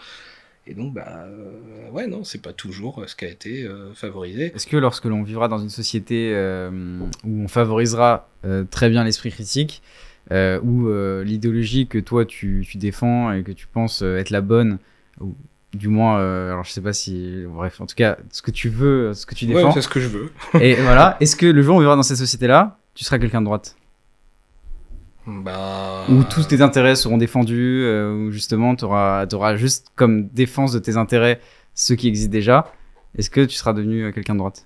Et 0.69 0.75
donc, 0.75 0.95
bah, 0.95 1.27
euh, 1.27 1.91
ouais, 1.93 2.09
non, 2.09 2.25
c'est 2.25 2.43
pas 2.43 2.53
toujours 2.53 3.01
euh, 3.01 3.07
ce 3.07 3.15
qui 3.15 3.25
a 3.25 3.29
été 3.29 3.63
euh, 3.63 3.95
favorisé. 3.95 4.53
Est-ce 4.55 4.67
que 4.67 4.77
lorsque 4.77 5.05
l'on 5.05 5.23
vivra 5.23 5.47
dans 5.47 5.59
une 5.59 5.71
société 5.71 6.35
où 7.25 7.43
on 7.45 7.49
favorisera 7.49 8.29
très 8.71 8.91
bien 8.91 9.05
l'esprit 9.05 9.31
critique, 9.31 9.83
où 10.31 10.89
l'idéologie 11.23 11.87
que 11.87 11.99
toi 11.99 12.25
tu, 12.25 12.67
tu, 12.69 12.79
défends 12.79 13.33
et 13.33 13.43
que 13.43 13.53
tu 13.53 13.67
penses 13.67 14.03
être 14.03 14.31
la 14.31 14.41
bonne, 14.41 14.79
ou 15.21 15.35
du 15.73 15.89
moins, 15.89 16.19
alors 16.19 16.65
je 16.65 16.73
sais 16.73 16.81
pas 16.81 16.93
si, 16.93 17.45
bref, 17.49 17.81
en 17.81 17.87
tout 17.87 17.95
cas, 17.95 18.17
ce 18.33 18.43
que 18.43 18.51
tu 18.51 18.69
veux, 18.69 19.15
ce 19.15 19.27
que 19.27 19.35
tu 19.35 19.47
défends. 19.47 19.69
Ouais, 19.69 19.73
c'est 19.75 19.83
ce 19.83 19.89
que 19.89 20.01
je 20.01 20.09
veux. 20.09 20.33
et 20.61 20.75
voilà, 20.75 21.17
est-ce 21.21 21.37
que 21.37 21.47
le 21.47 21.63
jour 21.63 21.75
où 21.75 21.79
on 21.79 21.81
vivra 21.81 21.97
dans 21.97 22.03
cette 22.03 22.17
société-là, 22.17 22.79
tu 22.95 23.05
seras 23.05 23.19
quelqu'un 23.19 23.41
de 23.41 23.47
droite? 23.47 23.77
Bah... 25.27 26.05
Où 26.09 26.23
tous 26.25 26.47
tes 26.49 26.63
intérêts 26.63 26.97
seront 26.97 27.19
défendus, 27.19 27.83
euh, 27.85 28.13
où 28.13 28.31
justement 28.31 28.77
tu 28.77 28.85
auras, 28.85 29.27
auras, 29.33 29.57
juste 29.57 29.89
comme 29.97 30.29
défense 30.29 30.73
de 30.73 30.79
tes 30.79 30.97
intérêts 30.97 31.41
ceux 31.75 31.97
qui 31.97 32.09
existent 32.09 32.33
déjà. 32.33 32.73
Est-ce 33.19 33.31
que 33.31 33.41
tu 33.45 33.57
seras 33.57 33.73
devenu 33.73 34.05
euh, 34.05 34.13
quelqu'un 34.13 34.35
de 34.35 34.39
droite? 34.39 34.65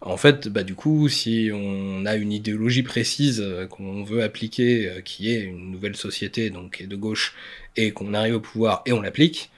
En 0.00 0.16
fait, 0.16 0.48
bah, 0.48 0.64
du 0.64 0.74
coup, 0.74 1.08
si 1.08 1.50
on 1.54 2.04
a 2.04 2.16
une 2.16 2.32
idéologie 2.32 2.82
précise 2.82 3.40
euh, 3.40 3.66
qu'on 3.66 4.04
veut 4.04 4.22
appliquer, 4.22 5.00
qui 5.04 5.34
est 5.34 5.40
une 5.40 5.70
nouvelle 5.70 5.96
société, 5.96 6.50
donc 6.50 6.76
qui 6.76 6.82
est 6.82 6.86
de 6.86 6.96
gauche, 6.96 7.34
et 7.76 7.92
qu'on 7.92 8.12
arrive 8.14 8.34
au 8.34 8.40
pouvoir 8.40 8.82
et 8.86 8.92
on 8.92 9.00
l'applique, 9.00 9.50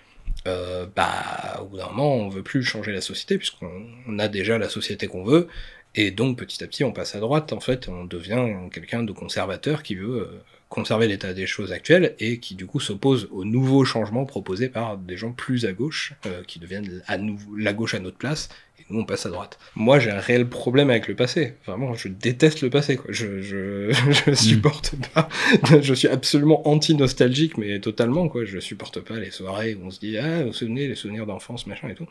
bah, 0.95 1.61
au 1.61 1.65
bout 1.65 1.77
d'un 1.77 1.89
moment, 1.89 2.15
on 2.15 2.29
veut 2.29 2.45
plus 2.45 2.63
changer 2.63 2.93
la 2.93 3.01
société, 3.01 3.37
puisqu'on 3.37 4.19
a 4.21 4.29
déjà 4.29 4.59
la 4.59 4.69
société 4.69 5.09
qu'on 5.09 5.25
veut, 5.25 5.49
et 5.97 6.11
donc 6.11 6.39
petit 6.39 6.63
à 6.63 6.67
petit, 6.67 6.85
on 6.85 6.93
passe 6.93 7.15
à 7.15 7.21
droite, 7.21 7.53
en 7.53 7.61
fait, 7.61 7.89
on 7.89 8.05
devient 8.05 8.47
quelqu'un 8.71 9.03
de 9.03 9.13
conservateur 9.13 9.83
qui 9.83 9.95
veut 9.95 10.21
euh, 10.21 10.43
conserver 10.69 11.09
l'état 11.09 11.33
des 11.33 11.47
choses 11.47 11.73
actuelles 11.73 12.15
et 12.19 12.39
qui 12.39 12.55
du 12.55 12.67
coup 12.67 12.81
s'oppose 12.81 13.29
aux 13.31 13.45
nouveaux 13.45 13.85
changements 13.87 14.27
proposés 14.27 14.69
par 14.69 14.99
des 14.99 15.17
gens 15.17 15.33
plus 15.33 15.65
à 15.65 15.73
gauche, 15.73 16.13
euh, 16.27 16.43
qui 16.47 16.59
deviennent 16.59 17.03
à 17.07 17.17
nouveau 17.17 17.57
la 17.57 17.73
gauche 17.73 17.95
à 17.95 17.99
notre 17.99 18.19
place, 18.19 18.51
et 18.79 18.85
nous 18.91 19.01
on 19.01 19.05
passe 19.05 19.25
à 19.25 19.31
droite. 19.31 19.59
Moi 19.75 19.99
j'ai 19.99 20.11
un 20.11 20.21
réel 20.21 20.47
problème 20.47 20.91
avec 20.91 21.09
le 21.09 21.15
passé, 21.15 21.55
vraiment 21.67 21.95
je 21.95 22.09
déteste 22.09 22.61
le 22.61 22.69
passé, 22.69 22.97
quoi. 22.97 23.07
Je, 23.11 23.41
je, 23.41 23.91
je 24.11 24.31
mm. 24.31 24.35
supporte 24.35 24.95
pas, 25.15 25.31
je 25.81 25.95
suis 25.95 26.09
absolument 26.09 26.69
anti-nostalgique, 26.69 27.57
mais 27.57 27.81
totalement, 27.81 28.29
quoi. 28.29 28.45
Je 28.45 28.59
supporte 28.59 29.01
pas 29.01 29.19
les 29.19 29.31
soirées 29.31 29.77
où 29.77 29.87
on 29.87 29.91
se 29.91 30.01
dit, 30.01 30.19
ah, 30.19 30.43
vous 30.43 30.49
vous 30.49 30.53
souvenez, 30.53 30.89
les 30.89 30.95
souvenirs 30.95 31.25
d'enfance, 31.25 31.67
machin 31.67 31.89
et 31.89 31.95
tout. 31.95 32.09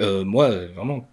Euh, 0.00 0.24
moi, 0.24 0.48
vraiment, 0.74 1.06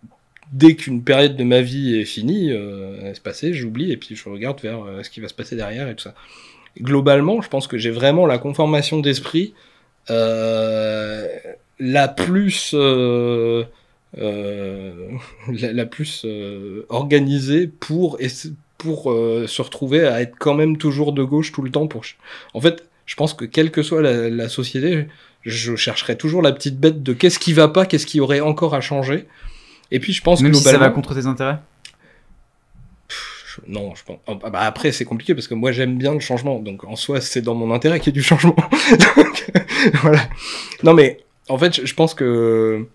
dès 0.51 0.75
qu'une 0.75 1.03
période 1.03 1.35
de 1.35 1.43
ma 1.43 1.61
vie 1.61 1.95
est 1.95 2.05
finie, 2.05 2.51
euh, 2.51 2.97
elle 3.01 3.07
est 3.07 3.23
passée, 3.23 3.53
j'oublie 3.53 3.91
et 3.91 3.97
puis 3.97 4.15
je 4.15 4.29
regarde 4.29 4.61
vers 4.61 4.83
euh, 4.83 5.03
ce 5.03 5.09
qui 5.09 5.19
va 5.19 5.27
se 5.27 5.33
passer 5.33 5.55
derrière 5.55 5.89
et 5.89 5.95
tout 5.95 6.03
ça. 6.03 6.13
Globalement, 6.79 7.41
je 7.41 7.49
pense 7.49 7.67
que 7.67 7.77
j'ai 7.77 7.91
vraiment 7.91 8.25
la 8.25 8.37
conformation 8.37 8.99
d'esprit 8.99 9.53
euh, 10.09 11.27
la 11.79 12.07
plus 12.07 12.73
la, 14.17 15.85
plus 15.85 16.25
organisée 16.89 17.67
pour 17.67 18.19
pour 18.77 19.03
se 19.03 19.61
retrouver 19.61 20.05
à 20.05 20.21
être 20.21 20.35
quand 20.37 20.53
même 20.53 20.77
toujours 20.77 21.13
de 21.13 21.23
gauche 21.23 21.53
tout 21.53 21.61
le 21.61 21.71
temps. 21.71 21.87
En 22.53 22.61
fait, 22.61 22.83
je 23.05 23.15
pense 23.15 23.33
que 23.33 23.45
quelle 23.45 23.71
que 23.71 23.83
soit 23.83 24.01
la, 24.01 24.29
la 24.29 24.49
société, 24.49 25.07
je 25.43 25.75
chercherai 25.77 26.17
toujours 26.17 26.41
la 26.41 26.51
petite 26.51 26.77
bête 26.77 27.03
de 27.03 27.13
qu'est-ce 27.13 27.39
qui 27.39 27.53
va 27.53 27.69
pas, 27.69 27.85
qu'est-ce 27.85 28.05
qui 28.05 28.19
aurait 28.19 28.41
encore 28.41 28.75
à 28.75 28.81
changer 28.81 29.27
et 29.95 29.99
puis 29.99 30.13
je 30.13 30.21
pense 30.21 30.41
Même 30.41 30.51
globalement... 30.51 30.69
si 30.69 30.73
ça 30.73 30.79
va 30.79 30.89
contre 30.89 31.15
tes 31.15 31.25
intérêts 31.25 31.59
non, 33.69 33.95
je 33.95 34.03
pense. 34.03 34.17
Oh, 34.27 34.35
bah 34.35 34.59
après, 34.59 34.91
c'est 34.91 35.05
compliqué 35.05 35.33
parce 35.33 35.47
que 35.47 35.53
moi 35.53 35.71
j'aime 35.71 35.97
bien 35.97 36.13
le 36.13 36.19
changement, 36.19 36.59
donc 36.59 36.83
en 36.83 36.97
soi 36.97 37.21
c'est 37.21 37.41
dans 37.41 37.55
mon 37.55 37.73
intérêt 37.73 38.01
qu'il 38.01 38.07
y 38.07 38.09
ait 38.09 38.19
du 38.19 38.21
changement. 38.21 38.53
donc, 39.15 39.51
voilà. 40.01 40.27
Non 40.83 40.93
mais 40.93 41.21
en 41.47 41.57
fait, 41.57 41.85
je 41.85 41.93
pense 41.93 42.13
que 42.13 42.85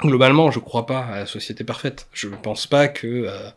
globalement, 0.00 0.50
je 0.50 0.58
crois 0.58 0.86
pas 0.86 1.00
à 1.00 1.18
la 1.18 1.26
société 1.26 1.64
parfaite. 1.64 2.06
Je 2.14 2.28
pense 2.28 2.66
pas 2.66 2.88
que 2.88 3.06
euh, 3.06 3.50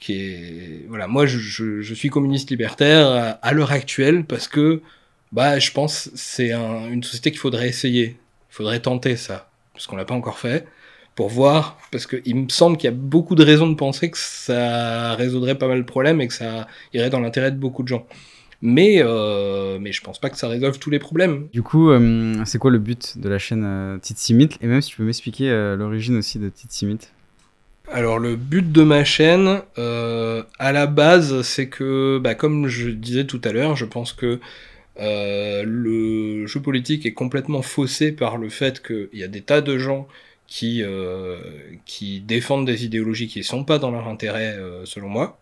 qui 0.00 0.14
est 0.14 0.86
voilà 0.88 1.06
moi 1.06 1.26
je, 1.26 1.38
je, 1.38 1.82
je 1.82 1.94
suis 1.94 2.08
communiste 2.08 2.50
libertaire 2.50 3.06
à, 3.06 3.28
à 3.30 3.52
l'heure 3.52 3.70
actuelle 3.70 4.24
parce 4.24 4.48
que 4.48 4.82
bah 5.30 5.58
je 5.58 5.70
pense 5.70 6.10
c'est 6.14 6.52
un, 6.52 6.88
une 6.90 7.04
société 7.04 7.30
qu'il 7.30 7.38
faudrait 7.38 7.68
essayer 7.68 8.16
il 8.50 8.54
faudrait 8.54 8.80
tenter 8.80 9.16
ça 9.16 9.50
parce 9.74 9.86
qu'on 9.86 9.96
l'a 9.96 10.06
pas 10.06 10.14
encore 10.14 10.38
fait 10.38 10.66
pour 11.14 11.28
voir 11.28 11.78
parce 11.90 12.06
que 12.06 12.16
il 12.24 12.36
me 12.36 12.48
semble 12.48 12.76
qu'il 12.76 12.88
y 12.88 12.92
a 12.92 12.96
beaucoup 12.96 13.34
de 13.34 13.44
raisons 13.44 13.68
de 13.68 13.74
penser 13.74 14.10
que 14.10 14.18
ça 14.18 15.14
résoudrait 15.16 15.56
pas 15.56 15.68
mal 15.68 15.78
de 15.78 15.86
problèmes 15.86 16.20
et 16.20 16.28
que 16.28 16.34
ça 16.34 16.66
irait 16.94 17.10
dans 17.10 17.20
l'intérêt 17.20 17.50
de 17.50 17.56
beaucoup 17.56 17.82
de 17.82 17.88
gens. 17.88 18.06
Mais 18.62 19.00
euh, 19.00 19.78
mais 19.80 19.90
je 19.92 20.02
pense 20.02 20.18
pas 20.18 20.28
que 20.28 20.36
ça 20.36 20.48
résolve 20.48 20.78
tous 20.78 20.90
les 20.90 20.98
problèmes. 20.98 21.48
Du 21.52 21.62
coup, 21.62 21.90
euh, 21.90 22.34
c'est 22.44 22.58
quoi 22.58 22.70
le 22.70 22.78
but 22.78 23.18
de 23.18 23.28
la 23.28 23.38
chaîne 23.38 23.64
euh, 23.64 23.98
Titsimit 23.98 24.50
Et 24.60 24.66
même 24.66 24.82
si 24.82 24.90
tu 24.90 24.96
peux 24.98 25.04
m'expliquer 25.04 25.50
euh, 25.50 25.76
l'origine 25.76 26.18
aussi 26.18 26.38
de 26.38 26.50
Titsimit 26.50 26.98
Alors 27.90 28.18
le 28.18 28.36
but 28.36 28.70
de 28.70 28.82
ma 28.82 29.02
chaîne, 29.02 29.62
à 29.76 30.72
la 30.72 30.86
base, 30.86 31.40
c'est 31.40 31.68
que, 31.68 32.18
bah, 32.18 32.34
comme 32.34 32.68
je 32.68 32.90
disais 32.90 33.24
tout 33.24 33.40
à 33.44 33.52
l'heure, 33.52 33.76
je 33.76 33.86
pense 33.86 34.12
que 34.12 34.40
le 34.98 36.46
jeu 36.46 36.60
politique 36.60 37.06
est 37.06 37.14
complètement 37.14 37.62
faussé 37.62 38.12
par 38.12 38.36
le 38.36 38.50
fait 38.50 38.82
qu'il 38.86 39.18
y 39.18 39.24
a 39.24 39.28
des 39.28 39.40
tas 39.40 39.62
de 39.62 39.78
gens 39.78 40.06
qui, 40.50 40.82
euh, 40.82 41.38
qui 41.86 42.20
défendent 42.20 42.66
des 42.66 42.84
idéologies 42.84 43.28
qui 43.28 43.38
ne 43.38 43.44
sont 43.44 43.64
pas 43.64 43.78
dans 43.78 43.92
leur 43.92 44.08
intérêt, 44.08 44.56
euh, 44.58 44.84
selon 44.84 45.08
moi. 45.08 45.38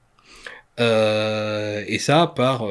Euh, 0.79 1.83
et 1.89 1.99
ça 1.99 2.33
par 2.37 2.65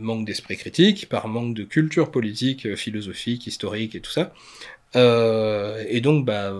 manque 0.00 0.26
d'esprit 0.26 0.58
critique, 0.58 1.08
par 1.08 1.28
manque 1.28 1.54
de 1.54 1.64
culture 1.64 2.10
politique, 2.10 2.74
philosophique, 2.74 3.46
historique 3.46 3.94
et 3.94 4.00
tout 4.00 4.10
ça. 4.10 4.34
Et 4.94 6.00
donc, 6.02 6.26
bah, 6.26 6.52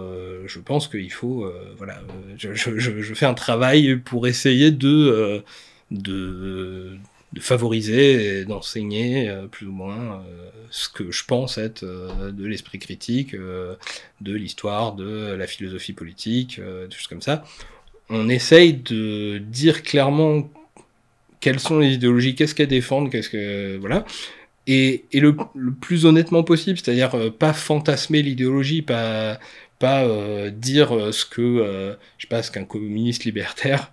je 0.47 0.59
pense 0.61 0.89
qu'il 0.89 1.13
faut, 1.13 1.53
voilà, 1.77 2.01
je, 2.39 2.55
je, 2.55 2.79
je, 2.79 3.15
fais 3.15 3.27
un 3.27 3.35
travail 3.35 3.97
pour 3.97 4.27
essayer 4.27 4.71
de, 4.71 5.43
de, 5.91 6.97
de 7.33 7.41
favoriser 7.41 8.41
et 8.41 8.45
d'enseigner 8.45 9.29
euh, 9.29 9.47
plus 9.47 9.67
ou 9.67 9.73
moins 9.73 10.23
euh, 10.27 10.51
ce 10.71 10.89
que 10.89 11.11
je 11.11 11.25
pense 11.25 11.59
être 11.59 11.83
euh, 11.83 12.31
de 12.31 12.47
l'esprit 12.47 12.79
critique, 12.79 13.35
de 13.35 14.33
l'histoire, 14.33 14.95
de 14.95 15.35
la 15.35 15.47
philosophie 15.47 15.93
politique, 15.93 16.61
des 16.61 16.95
choses 16.95 17.07
comme 17.07 17.23
ça. 17.23 17.45
On 18.11 18.29
essaye 18.29 18.73
de 18.73 19.39
dire 19.39 19.83
clairement 19.83 20.49
quelles 21.41 21.61
sont 21.61 21.79
les 21.79 21.93
idéologies, 21.93 22.35
qu'est-ce 22.35 22.55
qu'elles 22.55 22.69
défendent, 22.69 23.11
qu'est-ce 23.11 23.29
que 23.29 23.77
voilà, 23.77 24.05
et, 24.67 25.05
le, 25.13 25.35
plus 25.81 26.05
honnêtement 26.05 26.43
possible, 26.43 26.79
c'est-à-dire 26.79 27.33
pas 27.39 27.53
fantasmer 27.53 28.23
l'idéologie, 28.23 28.83
pas 28.83 29.39
pas 29.79 30.05
dire 30.51 31.15
ce 31.15 31.25
que 31.25 31.97
je 32.19 32.23
sais 32.23 32.29
pas 32.29 32.43
ce 32.43 32.51
qu'un 32.51 32.65
communiste 32.65 33.25
libertaire 33.25 33.93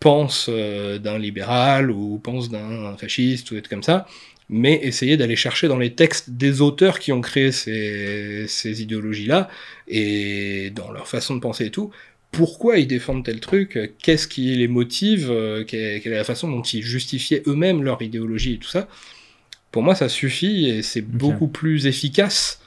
pense 0.00 0.46
euh, 0.48 0.98
d'un 0.98 1.18
libéral 1.18 1.90
ou 1.90 2.18
pense 2.18 2.48
d'un 2.48 2.96
fasciste 2.96 3.50
ou 3.50 3.56
être 3.56 3.68
comme 3.68 3.82
ça, 3.82 4.06
mais 4.48 4.80
essayer 4.82 5.16
d'aller 5.16 5.36
chercher 5.36 5.68
dans 5.68 5.78
les 5.78 5.94
textes 5.94 6.30
des 6.30 6.60
auteurs 6.60 6.98
qui 6.98 7.12
ont 7.12 7.20
créé 7.20 7.52
ces, 7.52 8.46
ces 8.48 8.82
idéologies-là 8.82 9.48
et 9.86 10.70
dans 10.74 10.90
leur 10.90 11.06
façon 11.06 11.36
de 11.36 11.40
penser 11.40 11.66
et 11.66 11.70
tout, 11.70 11.90
pourquoi 12.32 12.78
ils 12.78 12.86
défendent 12.86 13.24
tel 13.24 13.40
truc, 13.40 13.94
qu'est-ce 14.02 14.26
qui 14.26 14.54
les 14.56 14.68
motive, 14.68 15.30
euh, 15.30 15.64
quelle 15.64 16.00
quelle 16.00 16.12
est 16.12 16.16
la 16.16 16.24
façon 16.24 16.48
dont 16.48 16.62
ils 16.62 16.82
justifiaient 16.82 17.42
eux-mêmes 17.46 17.82
leur 17.82 18.00
idéologie 18.02 18.54
et 18.54 18.58
tout 18.58 18.68
ça. 18.68 18.88
Pour 19.72 19.82
moi, 19.82 19.94
ça 19.94 20.08
suffit 20.08 20.68
et 20.68 20.82
c'est 20.82 21.02
beaucoup 21.02 21.48
plus 21.48 21.86
efficace 21.86 22.59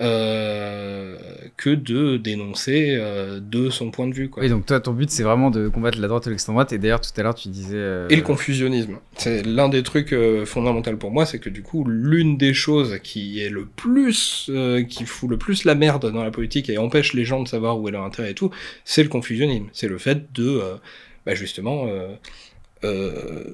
euh, 0.00 1.16
que 1.56 1.70
de 1.70 2.16
dénoncer 2.16 2.96
euh, 2.98 3.40
de 3.40 3.70
son 3.70 3.90
point 3.90 4.08
de 4.08 4.14
vue. 4.14 4.30
Quoi. 4.30 4.42
Oui, 4.42 4.48
donc 4.48 4.66
toi, 4.66 4.80
ton 4.80 4.92
but, 4.92 5.10
c'est 5.10 5.22
vraiment 5.22 5.50
de 5.50 5.68
combattre 5.68 6.00
la 6.00 6.08
droite 6.08 6.26
et 6.26 6.30
l'extrême 6.30 6.54
droite. 6.54 6.72
Et 6.72 6.78
d'ailleurs, 6.78 7.00
tout 7.00 7.10
à 7.16 7.22
l'heure, 7.22 7.34
tu 7.34 7.48
disais. 7.48 7.76
euh, 7.76 8.08
Et 8.08 8.16
le 8.16 8.22
confusionnisme. 8.22 8.98
C'est 9.16 9.42
l'un 9.44 9.68
des 9.68 9.82
trucs 9.82 10.12
euh, 10.12 10.44
fondamentaux 10.46 10.96
pour 10.96 11.10
moi, 11.10 11.26
c'est 11.26 11.38
que 11.38 11.50
du 11.50 11.62
coup, 11.62 11.84
l'une 11.86 12.36
des 12.38 12.54
choses 12.54 12.98
qui 13.02 13.40
est 13.42 13.50
le 13.50 13.66
plus, 13.66 14.50
euh, 14.50 14.82
qui 14.82 15.04
fout 15.04 15.28
le 15.30 15.36
plus 15.36 15.64
la 15.64 15.74
merde 15.74 16.10
dans 16.10 16.24
la 16.24 16.30
politique 16.30 16.68
et 16.70 16.78
empêche 16.78 17.12
les 17.12 17.24
gens 17.24 17.42
de 17.42 17.48
savoir 17.48 17.78
où 17.78 17.88
est 17.88 17.92
leur 17.92 18.04
intérêt 18.04 18.30
et 18.30 18.34
tout, 18.34 18.50
c'est 18.84 19.02
le 19.02 19.08
confusionnisme. 19.08 19.66
C'est 19.72 19.88
le 19.88 19.98
fait 19.98 20.32
de, 20.32 20.48
euh, 20.48 20.74
bah 21.26 21.34
justement, 21.34 21.86
euh, 22.84 23.44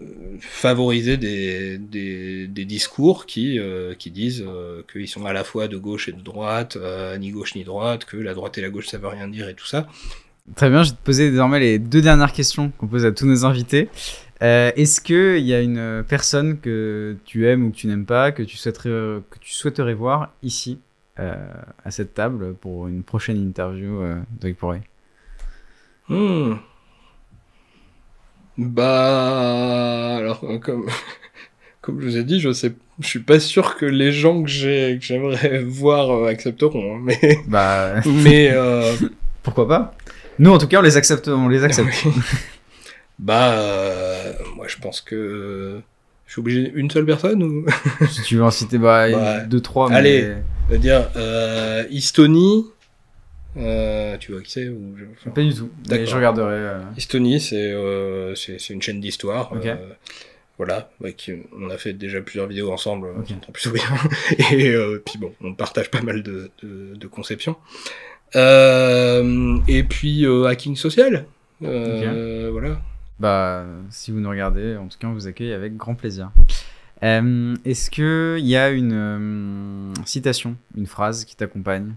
favoriser 0.41 1.19
des, 1.19 1.77
des, 1.77 2.47
des 2.47 2.65
discours 2.65 3.27
qui, 3.27 3.59
euh, 3.59 3.95
qui 3.95 4.11
disent 4.11 4.45
euh, 4.47 4.83
qu'ils 4.91 5.09
sont 5.09 5.27
à 5.27 5.35
la 5.35 5.45
fois 5.45 5.69
de 5.69 5.77
gauche 5.77 6.09
et 6.09 6.13
de 6.13 6.21
droite, 6.23 6.79
ni 7.19 7.31
gauche 7.31 7.55
ni 7.55 7.65
droite, 7.65 8.05
que 8.07 8.17
la 8.17 8.35
droite 8.35 8.57
et 8.59 8.63
la 8.63 8.71
gauche 8.71 8.87
ça 8.87 8.97
veut 8.97 9.09
rien 9.09 9.29
dire 9.29 9.49
et 9.49 9.55
tout 9.55 9.67
ça. 9.67 9.87
Très 10.57 10.71
bien, 10.71 10.83
je 10.83 10.91
vais 10.91 10.97
te 10.97 11.03
poser 11.05 11.31
désormais 11.31 11.61
les 11.61 11.79
deux 11.79 12.01
dernières 12.01 12.33
questions 12.33 12.73
qu'on 12.79 12.87
pose 12.87 13.05
à 13.05 13.13
tous 13.13 13.27
nos 13.27 13.45
invités. 13.45 13.91
Est-ce 14.41 15.01
qu'il 15.03 15.45
y 15.45 15.53
a 15.53 15.61
une 15.61 16.05
personne 16.09 16.59
que 16.59 17.17
tu 17.27 17.47
aimes 17.47 17.67
ou 17.67 17.71
que 17.71 17.77
tu 17.77 17.87
n'aimes 17.87 18.07
pas, 18.07 18.33
que 18.33 18.43
tu 18.43 18.57
souhaiterais, 18.57 19.21
que 19.31 19.39
tu 19.41 19.53
souhaiterais 19.53 19.93
voir 19.95 20.33
ici, 20.43 20.79
à 21.17 21.91
cette 21.91 22.15
table, 22.15 22.55
pour 22.55 22.89
une 22.89 23.03
prochaine 23.03 23.37
interview 23.37 24.01
d'Oeil 24.41 24.55
pour 24.55 24.71
Oeil? 24.71 24.83
Hmm. 26.09 26.55
Bah, 28.59 30.17
alors 30.17 30.41
euh, 30.43 30.59
comme 30.59 30.87
comme 31.81 32.01
je 32.01 32.07
vous 32.07 32.17
ai 32.17 32.25
dit, 32.25 32.41
je 32.41 32.53
sais, 32.53 32.73
je 33.01 33.07
suis 33.07 33.21
pas 33.21 33.39
sûr 33.39 33.77
que 33.77 33.87
les 33.87 34.11
gens 34.13 34.43
que 34.43 34.49
j'ai 34.49 34.99
que 35.01 35.07
j'aimerais 35.07 35.63
voir 35.67 36.11
euh, 36.11 36.29
accepteront, 36.29 36.97
hein, 36.97 37.01
mais 37.03 37.39
Bah, 37.47 38.01
mais 38.05 38.51
euh, 38.53 38.95
pourquoi 39.43 39.69
pas? 39.69 39.95
Nous, 40.41 40.51
en 40.51 40.59
tout 40.59 40.67
cas, 40.69 40.81
on 40.81 40.83
les 40.83 40.97
accepte. 40.97 41.29
On 41.29 41.49
les 41.49 41.65
accepte. 41.65 41.89
oui. 42.05 42.13
bah 43.19 43.53
euh, 43.53 44.33
moi 44.57 44.67
je 44.69 44.77
pense 44.77 45.01
que 45.01 45.81
je 46.27 46.33
suis 46.33 46.41
obligé 46.41 46.71
une 46.75 46.91
seule 46.91 47.07
personne 47.07 47.43
ou 47.43 47.67
si 48.11 48.23
tu 48.23 48.37
veux 48.37 48.45
en 48.45 48.51
citer 48.51 48.79
bah, 48.79 49.41
deux, 49.47 49.61
trois. 49.61 49.91
Allez. 49.93 50.35
mais 50.69 50.77
de 50.77 50.81
dire 50.81 51.09
euh, 51.17 51.85
Estonie. 51.91 52.67
Euh, 53.57 54.17
tu 54.19 54.33
vois 54.33 54.43
qui 54.43 54.51
c'est 54.53 54.69
ou 54.69 54.95
enfin, 55.13 55.31
Pas 55.31 55.43
du 55.43 55.55
tout. 55.55 55.71
Mais 55.85 55.89
D'accord. 55.89 56.07
je 56.07 56.17
regarderai. 56.17 56.53
euh, 56.55 56.81
Estonie, 56.97 57.41
c'est 57.41 57.73
euh, 57.73 58.35
c'est 58.35 58.69
une 58.71 58.83
chaîne 58.83 59.01
d'histoire. 59.01 59.53
Euh, 59.65 59.75
voilà, 60.59 60.91
ouais, 61.01 61.13
qui- 61.15 61.33
on 61.59 61.71
a 61.71 61.79
fait 61.79 61.93
déjà 61.93 62.21
plusieurs 62.21 62.47
vidéos 62.47 62.71
ensemble, 62.73 63.09
Ok. 63.19 63.31
en 63.49 63.53
plus 63.53 63.67
oui. 63.69 63.81
Et 64.53 64.71
euh, 64.71 65.03
puis 65.05 65.19
bon, 65.19 65.33
on 65.41 65.55
partage 65.55 65.91
pas 65.91 66.03
mal 66.03 66.23
de, 66.23 66.51
de, 66.63 66.95
de 66.95 67.07
conceptions. 67.07 67.57
Euh, 68.37 69.59
et 69.69 69.83
puis 69.85 70.25
euh, 70.27 70.45
hacking 70.45 70.77
social. 70.77 71.25
Euh, 71.63 72.51
Voilà. 72.53 72.81
Bah, 73.19 73.65
si 73.91 74.13
vous 74.13 74.21
nous 74.21 74.31
regardez, 74.31 74.77
en 74.77 74.87
tout 74.87 74.99
cas, 74.99 75.09
on 75.09 75.13
vous 75.15 75.27
accueille 75.27 75.53
avec 75.53 75.77
grand 75.77 75.95
plaisir. 75.97 76.31
Euh, 77.03 77.57
Est-ce 77.65 77.91
qu'il 77.91 78.47
y 78.47 78.57
a 78.57 78.71
une 78.71 78.93
euh, 78.93 79.93
citation, 80.05 80.57
une 80.77 80.87
phrase 80.87 81.25
qui 81.25 81.35
t'accompagne 81.35 81.95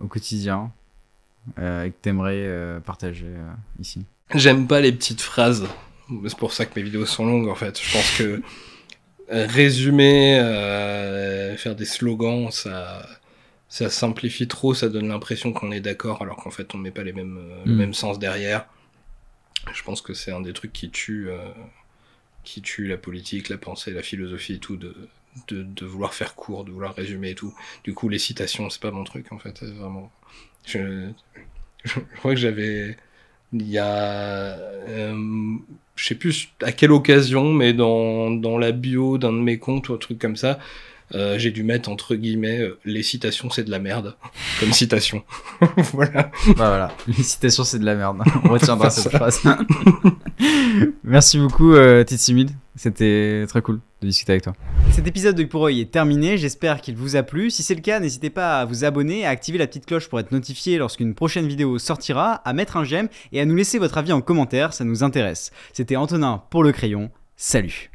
au 0.00 0.06
quotidien? 0.06 0.70
Et 1.58 1.90
que 1.90 1.94
t'aimerais 2.02 2.36
euh, 2.46 2.80
partager 2.80 3.26
euh, 3.26 3.52
ici 3.80 4.04
J'aime 4.34 4.66
pas 4.66 4.80
les 4.80 4.92
petites 4.92 5.20
phrases. 5.20 5.66
C'est 6.26 6.36
pour 6.38 6.52
ça 6.52 6.66
que 6.66 6.72
mes 6.78 6.82
vidéos 6.82 7.06
sont 7.06 7.26
longues 7.26 7.48
en 7.48 7.54
fait. 7.54 7.80
Je 7.80 7.92
pense 7.92 8.16
que 8.18 8.42
euh, 9.32 9.46
résumer, 9.48 10.38
euh, 10.38 11.56
faire 11.56 11.74
des 11.74 11.84
slogans, 11.84 12.50
ça, 12.50 13.06
ça 13.68 13.88
simplifie 13.90 14.46
trop, 14.48 14.74
ça 14.74 14.88
donne 14.88 15.08
l'impression 15.08 15.52
qu'on 15.52 15.70
est 15.72 15.80
d'accord 15.80 16.22
alors 16.22 16.36
qu'en 16.36 16.50
fait 16.50 16.74
on 16.74 16.78
met 16.78 16.90
pas 16.90 17.02
les 17.02 17.12
mêmes, 17.12 17.38
euh, 17.38 17.62
le 17.64 17.72
Mm. 17.72 17.76
même 17.76 17.94
sens 17.94 18.18
derrière. 18.18 18.66
Je 19.72 19.82
pense 19.82 20.02
que 20.02 20.12
c'est 20.12 20.32
un 20.32 20.40
des 20.40 20.52
trucs 20.52 20.72
qui 20.72 20.90
tue, 20.90 21.28
euh, 21.30 21.38
qui 22.44 22.62
tue 22.62 22.88
la 22.88 22.96
politique, 22.96 23.48
la 23.48 23.58
pensée, 23.58 23.92
la 23.92 24.02
philosophie 24.02 24.54
et 24.54 24.58
tout, 24.58 24.76
de, 24.76 24.94
de, 25.48 25.62
de 25.62 25.86
vouloir 25.86 26.14
faire 26.14 26.34
court, 26.34 26.64
de 26.64 26.72
vouloir 26.72 26.94
résumer 26.94 27.30
et 27.30 27.34
tout. 27.34 27.54
Du 27.84 27.94
coup, 27.94 28.08
les 28.08 28.18
citations, 28.18 28.68
c'est 28.70 28.80
pas 28.82 28.90
mon 28.90 29.04
truc 29.04 29.30
en 29.32 29.38
fait, 29.38 29.62
vraiment. 29.62 30.10
Je, 30.66 31.08
je, 31.84 32.00
je 32.00 32.18
crois 32.18 32.34
que 32.34 32.40
j'avais 32.40 32.96
il 33.52 33.68
y 33.68 33.78
a 33.78 34.56
euh, 34.88 35.14
je 35.96 36.04
sais 36.06 36.14
plus 36.14 36.48
à 36.62 36.72
quelle 36.72 36.92
occasion 36.92 37.52
mais 37.52 37.72
dans, 37.72 38.30
dans 38.30 38.58
la 38.58 38.72
bio 38.72 39.18
d'un 39.18 39.32
de 39.32 39.38
mes 39.38 39.58
comptes 39.58 39.88
ou 39.88 39.94
un 39.94 39.98
truc 39.98 40.18
comme 40.18 40.36
ça 40.36 40.58
euh, 41.14 41.38
j'ai 41.38 41.50
dû 41.50 41.62
mettre 41.62 41.90
entre 41.90 42.14
guillemets 42.14 42.60
euh, 42.60 42.78
les 42.86 43.02
citations 43.02 43.50
c'est 43.50 43.64
de 43.64 43.70
la 43.70 43.78
merde 43.78 44.16
comme 44.60 44.72
citation. 44.72 45.22
Voilà. 45.92 46.30
Bah 46.46 46.54
voilà, 46.56 46.92
les 47.06 47.22
citations 47.22 47.64
c'est 47.64 47.78
de 47.78 47.84
la 47.84 47.94
merde. 47.94 48.22
On 48.44 48.48
retiendra 48.48 48.88
cette 48.88 49.12
phrase. 49.12 49.42
Merci 51.04 51.38
beaucoup 51.38 51.74
euh, 51.74 52.04
c'était 52.76 53.44
très 53.48 53.62
cool 53.62 53.80
de 54.00 54.06
discuter 54.06 54.32
avec 54.32 54.44
toi. 54.44 54.54
Cet 54.90 55.06
épisode 55.06 55.36
de 55.36 55.44
pour 55.44 55.66
Œil 55.66 55.80
est 55.80 55.90
terminé, 55.90 56.38
j'espère 56.38 56.80
qu'il 56.80 56.96
vous 56.96 57.16
a 57.16 57.22
plu. 57.22 57.50
Si 57.50 57.62
c'est 57.62 57.74
le 57.74 57.80
cas, 57.80 58.00
n'hésitez 58.00 58.30
pas 58.30 58.60
à 58.60 58.64
vous 58.64 58.84
abonner, 58.84 59.26
à 59.26 59.30
activer 59.30 59.58
la 59.58 59.66
petite 59.66 59.86
cloche 59.86 60.08
pour 60.08 60.20
être 60.20 60.32
notifié 60.32 60.78
lorsqu'une 60.78 61.14
prochaine 61.14 61.46
vidéo 61.46 61.78
sortira, 61.78 62.34
à 62.34 62.52
mettre 62.52 62.76
un 62.76 62.84
j'aime 62.84 63.08
et 63.32 63.40
à 63.40 63.44
nous 63.44 63.56
laisser 63.56 63.78
votre 63.78 63.98
avis 63.98 64.12
en 64.12 64.20
commentaire, 64.20 64.72
ça 64.72 64.84
nous 64.84 65.02
intéresse. 65.02 65.50
C'était 65.72 65.96
Antonin 65.96 66.42
pour 66.50 66.62
le 66.62 66.72
crayon, 66.72 67.10
salut 67.36 67.90